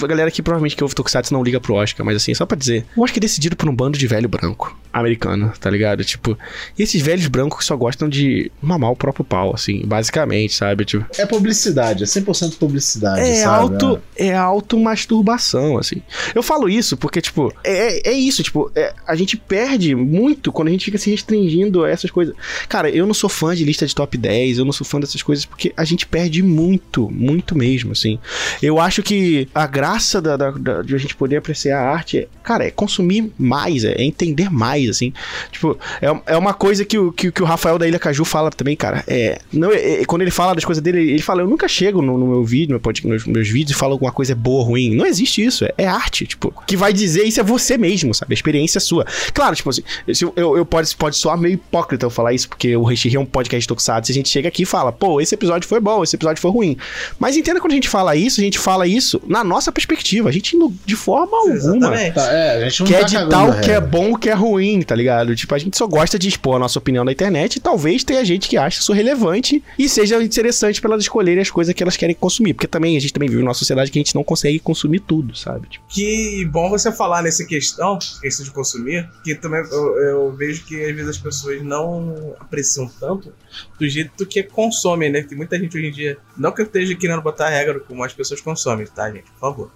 [0.00, 2.56] a galera que provavelmente que ouve Tokusatsu não liga pro Oscar, mas assim, só pra
[2.56, 6.04] dizer, o Oscar é decidido por um bando de velho branco americano, tá ligado?
[6.04, 6.36] Tipo,
[6.78, 10.84] e esses velhos brancos que só gostam de mamar o próprio pau, assim, basicamente, sabe?
[10.84, 13.74] Tipo, É publicidade, é 100% publicidade, é sabe?
[13.74, 16.02] auto, é automasturbação, assim.
[16.34, 20.68] Eu falo isso porque, tipo, é, é isso, tipo, é, a gente perde muito quando
[20.68, 22.34] a gente fica se restringindo a essas coisas.
[22.68, 25.22] Cara, eu não sou fã de lista de top 10, eu não sou fã dessas
[25.22, 28.18] coisas porque a gente perde muito, muito mesmo, assim.
[28.62, 32.18] Eu acho que a graça da, da- da- de a gente poder apreciar a arte
[32.18, 35.12] é, cara, é consumir mais, é, é entender mais, assim.
[35.50, 38.48] Tipo, é, é uma coisa que o, que, que o Rafael da Ilha Caju fala
[38.50, 39.02] também, cara.
[39.08, 42.00] É, não, é- é- quando ele fala das coisas dele, ele fala, eu nunca chego
[42.00, 44.68] no, no meu vídeo, meu nos meus vídeos e falo alguma coisa é boa ou
[44.68, 44.94] ruim.
[44.94, 46.54] Não existe isso, é, é arte, tipo.
[46.64, 48.32] Que vai dizer isso é você mesmo, sabe?
[48.32, 49.04] A experiência é sua.
[49.34, 49.82] Claro, tipo assim,
[50.14, 53.14] se eu, eu, eu pode, pode soar meio hipócrita eu falar isso, porque o Reishi
[53.16, 55.80] é um podcast tokusatsu e a gente chega aqui e fala, pô, esse episódio foi
[55.80, 56.76] bom, esse episódio foi ruim.
[57.18, 60.28] Mas entenda quando a gente fala isso, a gente fala isso na nossa perspectiva.
[60.28, 62.14] A gente, não- de forma alguma, Exatamente.
[62.14, 64.28] Tá, é, a gente não quer tá editar cagando o que é bom, o que
[64.28, 65.34] é ruim, tá ligado?
[65.34, 68.24] Tipo, a gente só gosta de expor a nossa opinião na internet e talvez tenha
[68.24, 71.96] gente que acha isso relevante e seja interessante pra elas escolherem as coisas que elas
[71.96, 72.54] querem consumir.
[72.54, 75.34] Porque também a gente também vive numa sociedade que a gente não consegue consumir tudo,
[75.36, 75.68] sabe?
[75.68, 80.64] Tipo, Que bom você falar nessa questão, questão de consumir, que também eu, eu vejo
[80.64, 83.32] que às vezes as pessoas não apreciam tanto
[83.78, 85.22] do jeito que consomem, né?
[85.22, 88.12] Tem muita gente hoje em dia, não que eu esteja querendo botar regra como as
[88.12, 89.30] pessoas consomem, tá, gente?
[89.32, 89.72] Por favor.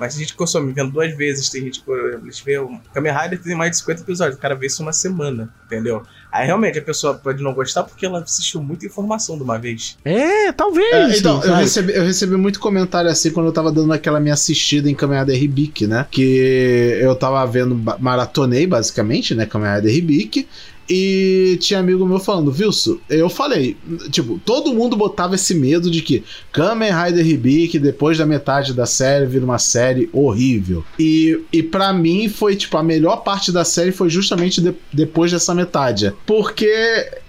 [0.00, 3.42] Mas a gente consome vendo duas vezes, tem gente que eles vê o Kamen Rider
[3.42, 6.02] tem mais de 50 episódios, o cara vê isso uma semana, entendeu?
[6.32, 9.96] Aí realmente a pessoa pode não gostar porque ela assistiu muita informação de uma vez.
[10.04, 11.14] é, talvez.
[11.14, 14.34] É, então, eu recebi, eu recebi muito comentário assim quando eu tava dando aquela minha
[14.34, 16.06] assistida em Kamen Rider Hibiki, né?
[16.10, 19.46] Que eu tava vendo, maratonei basicamente, né?
[19.46, 20.46] Kamen Rider Hibiki.
[20.92, 23.76] E tinha amigo meu falando, Wilson, eu falei,
[24.10, 28.84] tipo, todo mundo botava esse medo de que Kamen Rider Hibiki, depois da metade da
[28.86, 30.84] série, vira uma série horrível.
[30.98, 35.30] E, e para mim foi, tipo, a melhor parte da série foi justamente de- depois
[35.30, 36.12] dessa metade.
[36.26, 36.66] Porque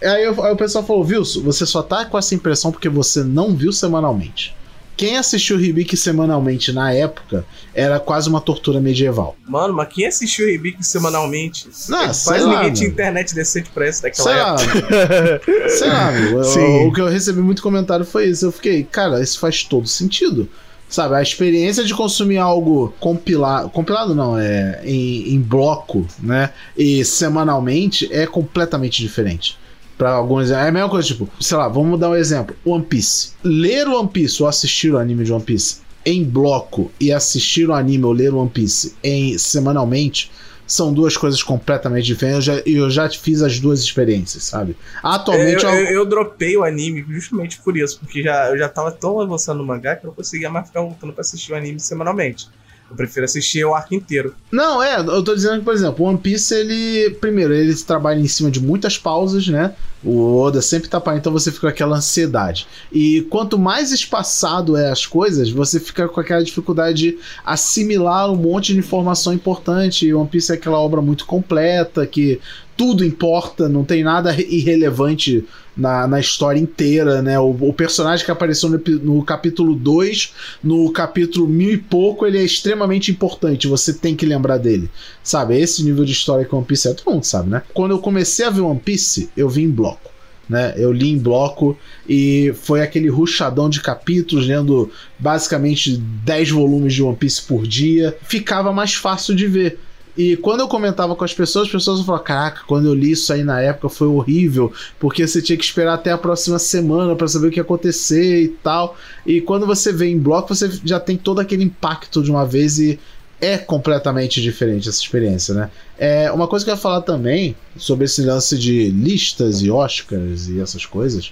[0.03, 3.23] aí, eu- aí o pessoal falou, Wilson, você só tá com essa impressão porque você
[3.23, 4.55] não viu semanalmente.
[4.95, 9.35] Quem assistiu Hibiki semanalmente na época era quase uma tortura medieval.
[9.47, 11.67] Mano, mas quem assistiu o Hibiki semanalmente?
[11.89, 14.95] Não, É, sei Quase lá, ninguém tinha internet decente pra isso daquela Sei época.
[14.95, 16.39] lá, sei lá, amigo.
[16.41, 16.87] Eu-.
[16.87, 18.45] O que eu recebi muito comentário foi isso.
[18.45, 20.47] Eu fiquei, cara, isso faz todo sentido.
[20.91, 26.49] Sabe, a experiência de consumir algo compilado, compilado não, é em, em bloco, né?
[26.77, 29.57] E semanalmente é completamente diferente.
[29.97, 33.29] Pra alguns, é a mesma coisa, tipo, sei lá, vamos dar um exemplo: One Piece.
[33.41, 37.73] Ler One Piece ou assistir o anime de One Piece em bloco e assistir o
[37.73, 40.29] anime ou ler One Piece em semanalmente
[40.73, 42.47] são duas coisas completamente diferentes.
[42.47, 44.77] Eu já, eu já fiz as duas experiências, sabe?
[45.03, 48.69] Atualmente eu, eu- eu, eu dropei o anime justamente por isso, porque já, eu já
[48.69, 51.55] tava tão avançado no mangá que eu não conseguia mais ficar voltando pra assistir o
[51.55, 52.47] anime semanalmente.
[52.91, 54.35] Eu prefiro assistir o arco inteiro.
[54.51, 57.11] Não, é, eu tô dizendo que, por exemplo, o One Piece, ele.
[57.21, 59.73] Primeiro, ele trabalha em cima de muitas pausas, né?
[60.03, 62.67] O Oda sempre tá parando, então você fica com aquela ansiedade.
[62.91, 68.35] E quanto mais espaçado é as coisas, você fica com aquela dificuldade de assimilar um
[68.35, 70.11] monte de informação importante.
[70.13, 72.41] One Piece é aquela obra muito completa, que
[72.81, 75.45] tudo importa, não tem nada irrelevante
[75.77, 77.39] na, na história inteira, né?
[77.39, 82.39] O, o personagem que apareceu no, no capítulo 2, no capítulo mil e pouco, ele
[82.39, 84.89] é extremamente importante, você tem que lembrar dele.
[85.21, 85.59] Sabe?
[85.59, 87.61] Esse nível de história que One Piece é, todo mundo sabe, né?
[87.71, 90.09] Quando eu comecei a ver One Piece, eu vi em bloco.
[90.49, 90.73] Né?
[90.75, 91.77] Eu li em bloco
[92.09, 98.17] e foi aquele ruchadão de capítulos, lendo basicamente 10 volumes de One Piece por dia.
[98.23, 99.77] Ficava mais fácil de ver.
[100.17, 103.31] E quando eu comentava com as pessoas, as pessoas falavam: Caraca, quando eu li isso
[103.31, 107.27] aí na época foi horrível, porque você tinha que esperar até a próxima semana para
[107.27, 108.97] saber o que ia acontecer e tal.
[109.25, 112.77] E quando você vê em bloco, você já tem todo aquele impacto de uma vez
[112.79, 112.99] e
[113.39, 115.71] é completamente diferente essa experiência, né?
[115.97, 120.47] É, uma coisa que eu ia falar também sobre esse lance de listas e Oscars
[120.47, 121.31] e essas coisas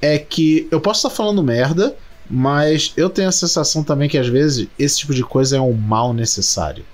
[0.00, 1.96] é que eu posso estar falando merda,
[2.30, 5.72] mas eu tenho a sensação também que às vezes esse tipo de coisa é um
[5.72, 6.84] mal necessário.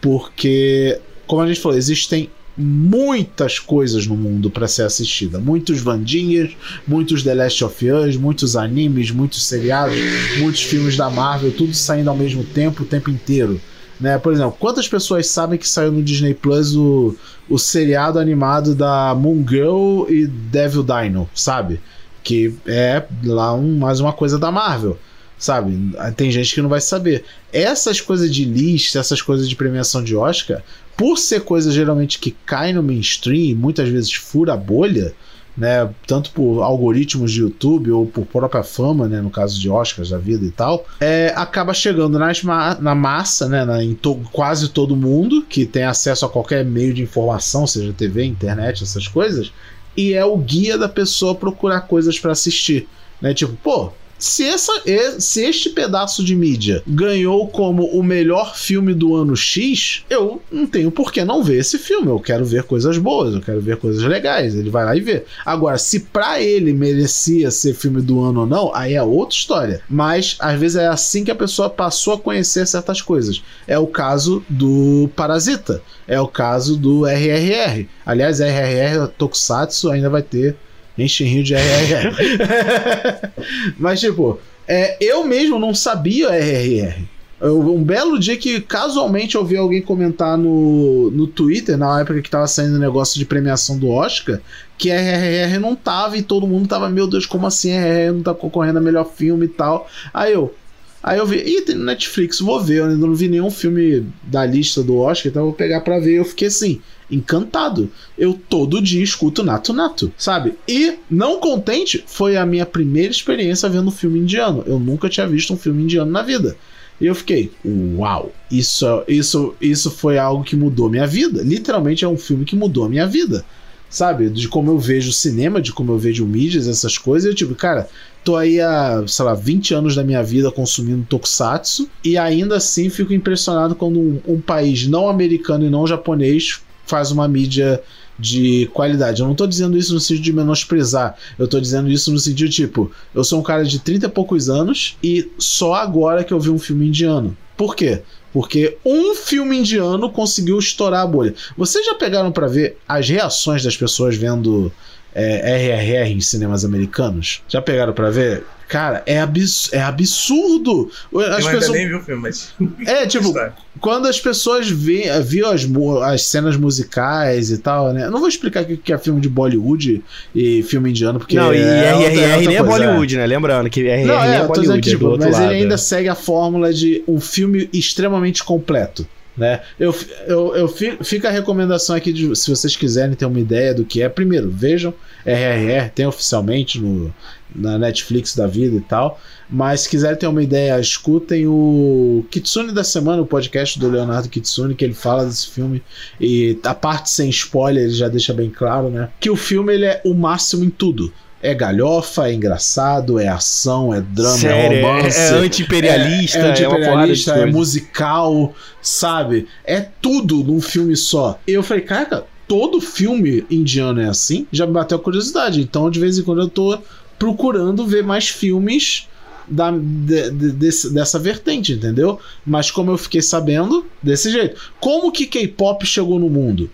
[0.00, 5.38] Porque, como a gente falou, existem muitas coisas no mundo para ser assistida.
[5.38, 6.50] Muitos Vandinhas,
[6.86, 9.96] muitos The Last of Us, muitos animes, muitos seriados,
[10.38, 13.60] muitos filmes da Marvel, tudo saindo ao mesmo tempo, o tempo inteiro.
[13.98, 14.18] Né?
[14.18, 17.16] Por exemplo, quantas pessoas sabem que saiu no Disney Plus o,
[17.48, 21.80] o seriado animado da Moon Girl e Devil Dino, sabe?
[22.22, 24.98] Que é lá um, mais uma coisa da Marvel
[25.40, 25.92] sabe?
[26.16, 27.24] Tem gente que não vai saber.
[27.50, 30.62] Essas coisas de lista, essas coisas de premiação de Oscar,
[30.96, 35.14] por ser coisa geralmente que cai no mainstream, muitas vezes fura a bolha,
[35.56, 40.10] né, tanto por algoritmos de YouTube ou por própria fama, né, no caso de Oscars
[40.10, 44.20] da vida e tal, é, acaba chegando nas ma na massa, né, na, em to
[44.32, 49.08] quase todo mundo que tem acesso a qualquer meio de informação, seja TV, internet, essas
[49.08, 49.50] coisas,
[49.96, 52.86] e é o guia da pessoa procurar coisas para assistir,
[53.20, 53.90] né, tipo, pô,
[54.20, 54.72] se, essa,
[55.18, 60.66] se este pedaço de mídia ganhou como o melhor filme do ano X, eu não
[60.66, 62.08] tenho por que não ver esse filme.
[62.08, 64.54] Eu quero ver coisas boas, eu quero ver coisas legais.
[64.54, 65.24] Ele vai lá e vê.
[65.44, 69.80] Agora, se pra ele merecia ser filme do ano ou não, aí é outra história.
[69.88, 73.42] Mas às vezes é assim que a pessoa passou a conhecer certas coisas.
[73.66, 75.82] É o caso do Parasita.
[76.06, 77.88] É o caso do RRR.
[78.04, 80.56] Aliás, RRR Tokusatsu ainda vai ter
[80.98, 83.30] Enche Rio de RRR.
[83.78, 87.04] Mas, tipo, é, eu mesmo não sabia RRR.
[87.40, 92.20] Eu, um belo dia que casualmente eu vi alguém comentar no, no Twitter, na época
[92.20, 94.40] que tava saindo o negócio de premiação do Oscar,
[94.76, 98.34] que RRR não tava e todo mundo tava, meu Deus, como assim RRR não tá
[98.34, 99.88] concorrendo a melhor filme e tal.
[100.12, 100.54] Aí eu,
[101.02, 102.80] Aí eu vi, ih, tem no Netflix, vou ver.
[102.80, 105.98] Eu ainda não vi nenhum filme da lista do Oscar, então eu vou pegar pra
[105.98, 106.18] ver.
[106.18, 106.80] Eu fiquei assim,
[107.10, 107.90] encantado.
[108.16, 110.54] Eu todo dia escuto Nato Nato, sabe?
[110.68, 114.62] E, não contente, foi a minha primeira experiência vendo um filme indiano.
[114.66, 116.56] Eu nunca tinha visto um filme indiano na vida.
[117.00, 117.50] E eu fiquei,
[117.96, 121.42] uau, isso, isso, isso foi algo que mudou minha vida.
[121.42, 123.44] Literalmente é um filme que mudou minha vida.
[123.88, 124.28] Sabe?
[124.28, 127.28] De como eu vejo cinema, de como eu vejo mídias, essas coisas.
[127.28, 127.88] Eu, tipo, cara,
[128.22, 131.88] tô aí há, sei lá, 20 anos da minha vida consumindo tokusatsu.
[132.04, 137.10] E ainda assim fico impressionado quando um, um país não americano e não japonês faz
[137.10, 137.80] uma mídia
[138.18, 139.22] de qualidade.
[139.22, 141.16] Eu não tô dizendo isso no sentido de menosprezar.
[141.38, 144.50] Eu tô dizendo isso no sentido tipo, eu sou um cara de 30 e poucos
[144.50, 147.34] anos e só agora que eu vi um filme indiano.
[147.56, 148.02] Por quê?
[148.32, 151.34] Porque um filme indiano conseguiu estourar a bolha.
[151.56, 154.70] Vocês já pegaram para ver as reações das pessoas vendo
[155.14, 157.42] é, RRR em cinemas americanos?
[157.48, 158.44] Já pegaram para ver?
[158.70, 160.92] Cara, é, abs é absurdo.
[161.12, 161.76] As eu pessoas...
[161.76, 162.54] nem vi o filme, mas.
[162.86, 163.34] É, tipo,
[163.80, 165.68] quando as pessoas veem, viam as,
[166.04, 168.04] as cenas musicais e tal, né?
[168.04, 171.34] Eu não vou explicar o que é filme de Bollywood e filme indiano, porque.
[171.34, 173.26] Não, e é RRR nem é Bollywood, né?
[173.26, 174.80] Lembrando que RRR não, é, é Bollywood.
[174.82, 175.78] Que, tipo, mas lado, ele ainda é.
[175.78, 179.04] segue a fórmula de um filme extremamente completo.
[179.36, 179.60] Né?
[179.78, 179.94] Eu,
[180.26, 184.02] eu, eu fica a recomendação aqui de se vocês quiserem ter uma ideia do que
[184.02, 184.08] é.
[184.08, 184.92] Primeiro, vejam
[185.24, 187.14] RRR, tem oficialmente no,
[187.54, 189.20] na Netflix da vida e tal.
[189.48, 194.28] Mas se quiserem ter uma ideia, escutem o Kitsune da Semana, o podcast do Leonardo
[194.28, 195.82] Kitsune, que ele fala desse filme.
[196.20, 199.08] E a parte sem spoiler, ele já deixa bem claro, né?
[199.18, 201.12] Que o filme ele é o máximo em tudo.
[201.42, 205.18] É galhofa, é engraçado, é ação, é drama, é Sério, é romance.
[205.18, 209.48] É, é anti-imperialista, é, é, anti é, musical, sabe?
[209.64, 211.40] É tudo num filme só.
[211.46, 214.46] E eu falei, cara, todo filme indiano é assim?
[214.52, 215.62] Já me bateu a curiosidade.
[215.62, 216.78] Então, de vez em quando, eu tô
[217.18, 219.08] procurando ver mais filmes
[219.48, 222.20] da, de, de, desse, dessa vertente, entendeu?
[222.44, 224.60] Mas como eu fiquei sabendo, desse jeito.
[224.78, 226.70] Como que K-pop chegou no mundo?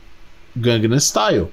[0.57, 1.49] Gangnam Style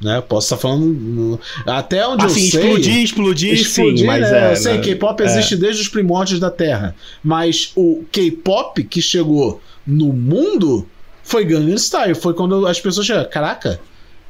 [0.00, 0.20] né?
[0.20, 2.60] Posso estar falando até onde assim, eu sei.
[2.60, 4.48] Explodir, explodir, explodir sim, mas né?
[4.48, 5.26] é, eu sei, K-pop é.
[5.26, 10.86] existe desde os primórdios da Terra, mas o K-pop que chegou no mundo
[11.22, 13.80] foi Gangnam Style, foi quando as pessoas chegaram, caraca,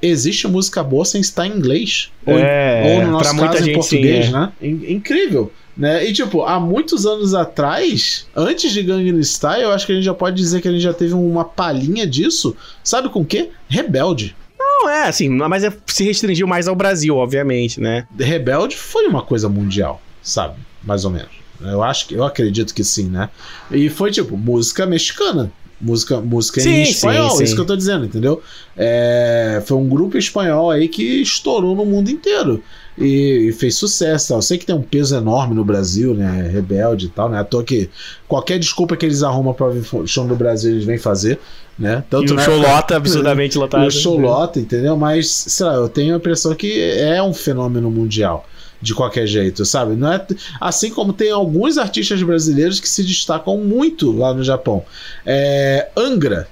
[0.00, 4.26] existe música boa sem estar em inglês ou, é, ou no nosso caso em português,
[4.26, 4.38] sim, é.
[4.38, 4.52] né?
[4.62, 5.52] Incrível.
[5.76, 6.08] Né?
[6.08, 10.04] E tipo, há muitos anos atrás, antes de Gangnam Style, eu acho que a gente
[10.04, 12.56] já pode dizer que a gente já teve uma palhinha disso.
[12.82, 13.50] Sabe com o quê?
[13.68, 14.34] Rebelde.
[14.78, 18.06] Não, é, assim, mas é, se restringiu mais ao Brasil, obviamente, né?
[18.18, 20.56] Rebelde foi uma coisa mundial, sabe?
[20.84, 21.30] Mais ou menos.
[21.60, 23.30] Eu acho que eu acredito que sim, né?
[23.70, 25.50] E foi tipo música mexicana.
[25.78, 27.44] Música, música sim, em espanhol, sim, sim.
[27.44, 28.42] isso que eu tô dizendo, entendeu?
[28.74, 32.62] É, foi um grupo espanhol aí que estourou no mundo inteiro
[32.96, 34.28] e, e, fez sucesso.
[34.28, 34.38] Tal.
[34.38, 36.48] Eu sei que tem um peso enorme no Brasil, né?
[36.50, 37.38] Rebelde e tal, né?
[37.38, 37.90] À toa que
[38.26, 41.38] qualquer desculpa que eles arrumam pra vir show no Brasil, eles vêm fazer,
[41.78, 42.02] né?
[42.08, 43.86] Tanto e o show lota, absurdamente lotado.
[43.86, 44.96] o show lota, entendeu?
[44.96, 48.46] Mas, sei lá, eu tenho a impressão que é um fenômeno mundial
[48.80, 49.94] de qualquer jeito, sabe?
[49.94, 50.24] Não é
[50.60, 54.84] assim como tem alguns artistas brasileiros que se destacam muito lá no Japão.
[55.24, 56.48] É, Angra,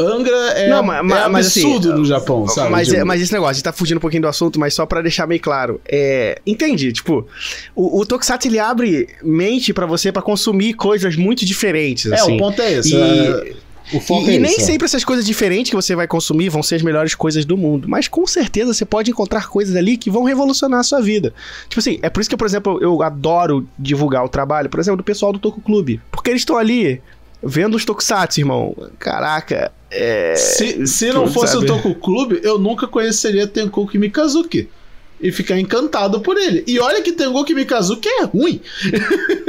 [0.00, 2.70] Angra é, não, mas, é mas, assim, absurdo assim, no Japão, sabe?
[2.70, 3.00] Mas, tipo...
[3.00, 5.02] é, mas esse negócio, a gente tá fugindo um pouquinho do assunto, mas só para
[5.02, 5.80] deixar meio claro.
[5.86, 7.26] É, entendi, tipo,
[7.74, 12.10] o, o Tokusatsu ele abre mente para você para consumir coisas muito diferentes.
[12.10, 12.36] É, assim.
[12.36, 12.94] o ponto é esse.
[12.94, 13.00] E...
[13.00, 13.52] É...
[13.92, 16.62] O foco e, é e nem sempre essas coisas diferentes que você vai consumir vão
[16.62, 17.88] ser as melhores coisas do mundo.
[17.88, 21.32] Mas com certeza você pode encontrar coisas ali que vão revolucionar a sua vida.
[21.68, 24.98] Tipo assim, é por isso que, por exemplo, eu adoro divulgar o trabalho, por exemplo,
[24.98, 26.00] do pessoal do Toco Clube.
[26.10, 27.00] Porque eles estão ali
[27.42, 30.34] vendo os tokusatsu, irmão, caraca, é...
[30.36, 31.64] Se, se não fosse sabe?
[31.64, 34.68] o Toku Clube, eu nunca conheceria Tenkoku Mikazuki
[35.22, 36.64] e ficar encantado por ele.
[36.66, 38.60] E olha que Tengoku Mikazuki é ruim.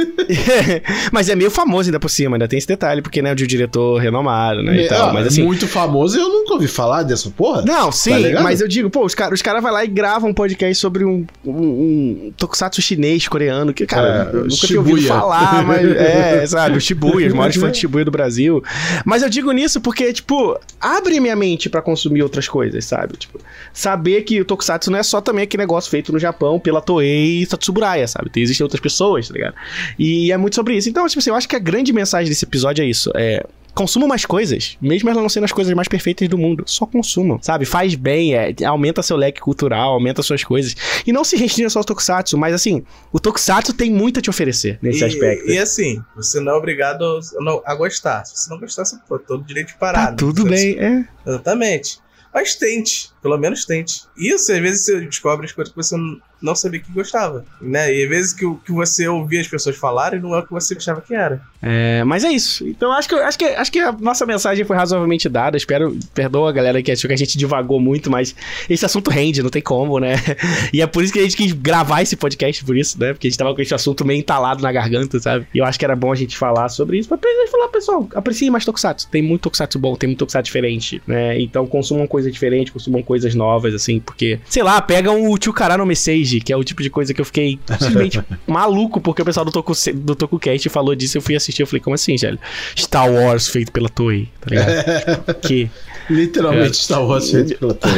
[1.12, 3.46] mas é meio famoso ainda por cima, ainda tem esse detalhe, porque né, de um
[3.46, 5.10] diretor renomado, né, e tal.
[5.10, 7.62] Ah, mas assim, muito famoso e eu nunca ouvi falar dessa porra.
[7.62, 10.30] Não, sim, tá mas eu digo, pô, os caras os cara vai lá e gravam
[10.30, 14.66] um podcast sobre um, um, um tokusatsu chinês, coreano, que, cara, é, eu nunca Shibuya.
[14.66, 18.62] tinha ouvido falar, mas é, sabe, o Shibuya, os maiores fãs de Shibuya do Brasil.
[19.04, 23.16] Mas eu digo nisso porque, tipo, abre minha mente para consumir outras coisas, sabe?
[23.16, 23.40] Tipo,
[23.72, 27.42] saber que o tokusatsu não é só também aquele negócio feito no Japão pela Toei
[27.42, 28.30] e Tatsuburaya, sabe?
[28.30, 29.54] Tem, existem outras pessoas, tá ligado?
[29.98, 30.88] E é muito sobre isso.
[30.88, 33.10] Então, tipo assim, eu acho que a grande mensagem desse episódio é isso.
[33.14, 33.44] É
[33.74, 36.62] consuma mais coisas, mesmo elas não sendo as coisas mais perfeitas do mundo.
[36.66, 37.64] Só consumam, sabe?
[37.64, 40.76] Faz bem, é, aumenta seu leque cultural, aumenta suas coisas.
[41.04, 44.30] E não se restringe só ao Tokusatsu, mas assim, o Tokusatsu tem muito a te
[44.30, 45.50] oferecer nesse e, aspecto.
[45.50, 48.24] E assim, você não é obrigado a, a gostar.
[48.24, 50.10] Se você não gostar, você pô, todo direito de parar.
[50.10, 51.04] Tá tudo bem, é.
[51.26, 51.98] Exatamente.
[52.34, 54.02] Mas tente, pelo menos tente.
[54.16, 55.96] Isso, às vezes você descobre as coisas que você
[56.44, 57.92] não sabia que gostava, né?
[57.92, 60.74] E às vezes que, que você ouvia as pessoas falarem não é o que você
[60.74, 61.40] achava que era.
[61.62, 62.66] É, mas é isso.
[62.68, 65.56] Então acho que, acho, que, acho que a nossa mensagem foi razoavelmente dada.
[65.56, 68.34] Espero, perdoa a galera que achou que a gente divagou muito, mas
[68.68, 70.16] esse assunto rende, não tem como, né?
[70.72, 73.12] E é por isso que a gente quis gravar esse podcast, por isso, né?
[73.12, 75.46] Porque a gente tava com esse assunto meio entalado na garganta, sabe?
[75.54, 77.18] E eu acho que era bom a gente falar sobre isso pra
[77.50, 79.08] falar, pessoal, aprecie mais Tokusatsu.
[79.08, 81.40] Tem muito Tokusatsu bom, tem muito Tokusatsu diferente, né?
[81.40, 85.78] Então consumam coisas diferentes, consumam coisas novas, assim, porque, sei lá, pegam o Tio Cará
[85.78, 89.24] no Message, que é o tipo de coisa que eu fiquei simplesmente maluco, porque o
[89.24, 92.38] pessoal do, Toku, do TokuCast falou disso, eu fui assistir, eu falei, como assim, velho?
[92.76, 95.24] Star Wars feito pela Toei, tá ligado?
[95.24, 95.70] tipo, que...
[96.10, 96.72] Literalmente é.
[96.74, 97.94] Star Wars feito pela Toei.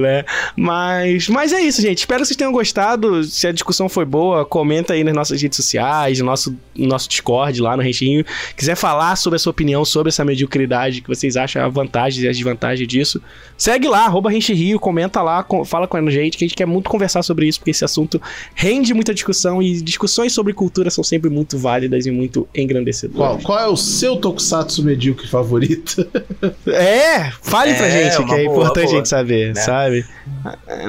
[0.00, 0.24] né?
[0.56, 1.98] Mas, mas é isso, gente.
[1.98, 3.22] Espero que vocês tenham gostado.
[3.24, 7.08] Se a discussão foi boa, comenta aí nas nossas redes sociais, no nosso, no nosso
[7.08, 8.24] Discord lá no Renchinho.
[8.56, 12.28] Quiser falar sobre a sua opinião sobre essa mediocridade, que vocês acham a vantagem e
[12.28, 13.22] a desvantagem disso,
[13.56, 16.90] segue lá, arroba Rio, comenta lá, fala com a gente, que a gente quer muito
[16.90, 18.20] conversar sobre isso, porque esse assunto
[18.54, 23.42] rende muita discussão e discussões sobre cultura são sempre muito válidas e muito engrandecedoras.
[23.42, 26.06] Qual, qual é o seu tokusatsu medíocre favorito?
[26.66, 28.94] é, fale é, pra gente, que é boa, importante boa.
[28.94, 29.60] a gente saber, né?
[29.60, 30.06] sabe?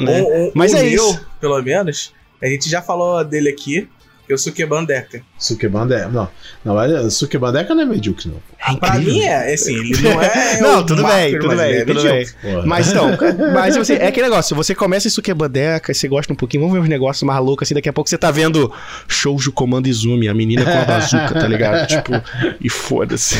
[0.01, 0.21] Né?
[0.21, 1.25] Um, um, Mas um é meu, isso.
[1.39, 3.87] Pelo menos, a gente já falou dele aqui,
[4.25, 5.21] que é o Sukeban Deca.
[5.37, 6.29] Sukeban Deca, não.
[6.63, 8.41] Não, olha, Sukeban Deca não é medíocre, não.
[8.65, 10.59] É pra mim é, assim, ele não é.
[10.61, 12.25] não, tudo bem, tudo bem, é tudo bem.
[12.65, 13.09] Mas então,
[13.53, 16.77] mas assim, é aquele negócio, você começa em Sukeban Deca, você gosta um pouquinho, vamos
[16.77, 18.71] ver uns negócios mais loucos assim, daqui a pouco você tá vendo
[19.07, 21.85] Shoujo Comando Izumi, a menina com a bazuca, tá ligado?
[21.87, 22.13] tipo,
[22.61, 23.35] e foda-se.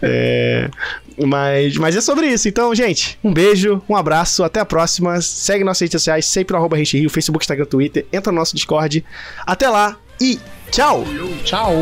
[0.00, 0.70] é,
[1.18, 2.48] mas, mas é sobre isso.
[2.48, 5.20] Então, gente, um beijo, um abraço, até a próxima.
[5.20, 8.06] Segue nossas redes sociais, sempre no arroba Rio, Facebook, Instagram, Twitter.
[8.12, 9.04] Entra no nosso Discord.
[9.46, 10.38] Até lá e
[10.70, 11.04] tchau!
[11.44, 11.72] Tchau!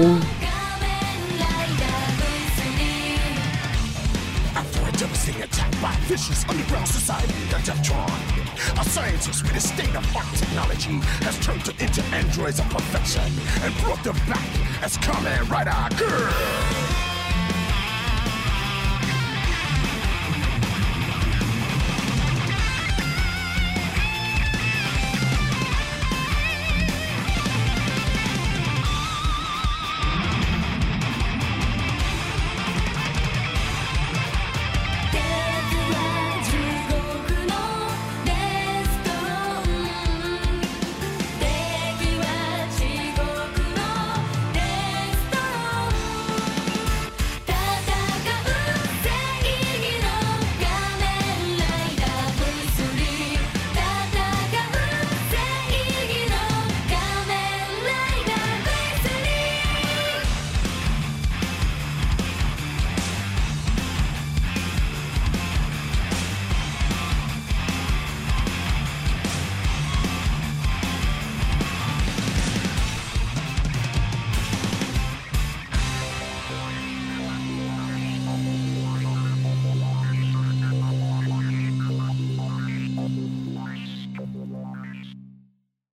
[8.78, 13.22] A scientist with a state-of-art technology has turned into androids of perfection
[13.62, 14.48] and brought them back
[14.82, 16.91] as Kamen Rider Girl.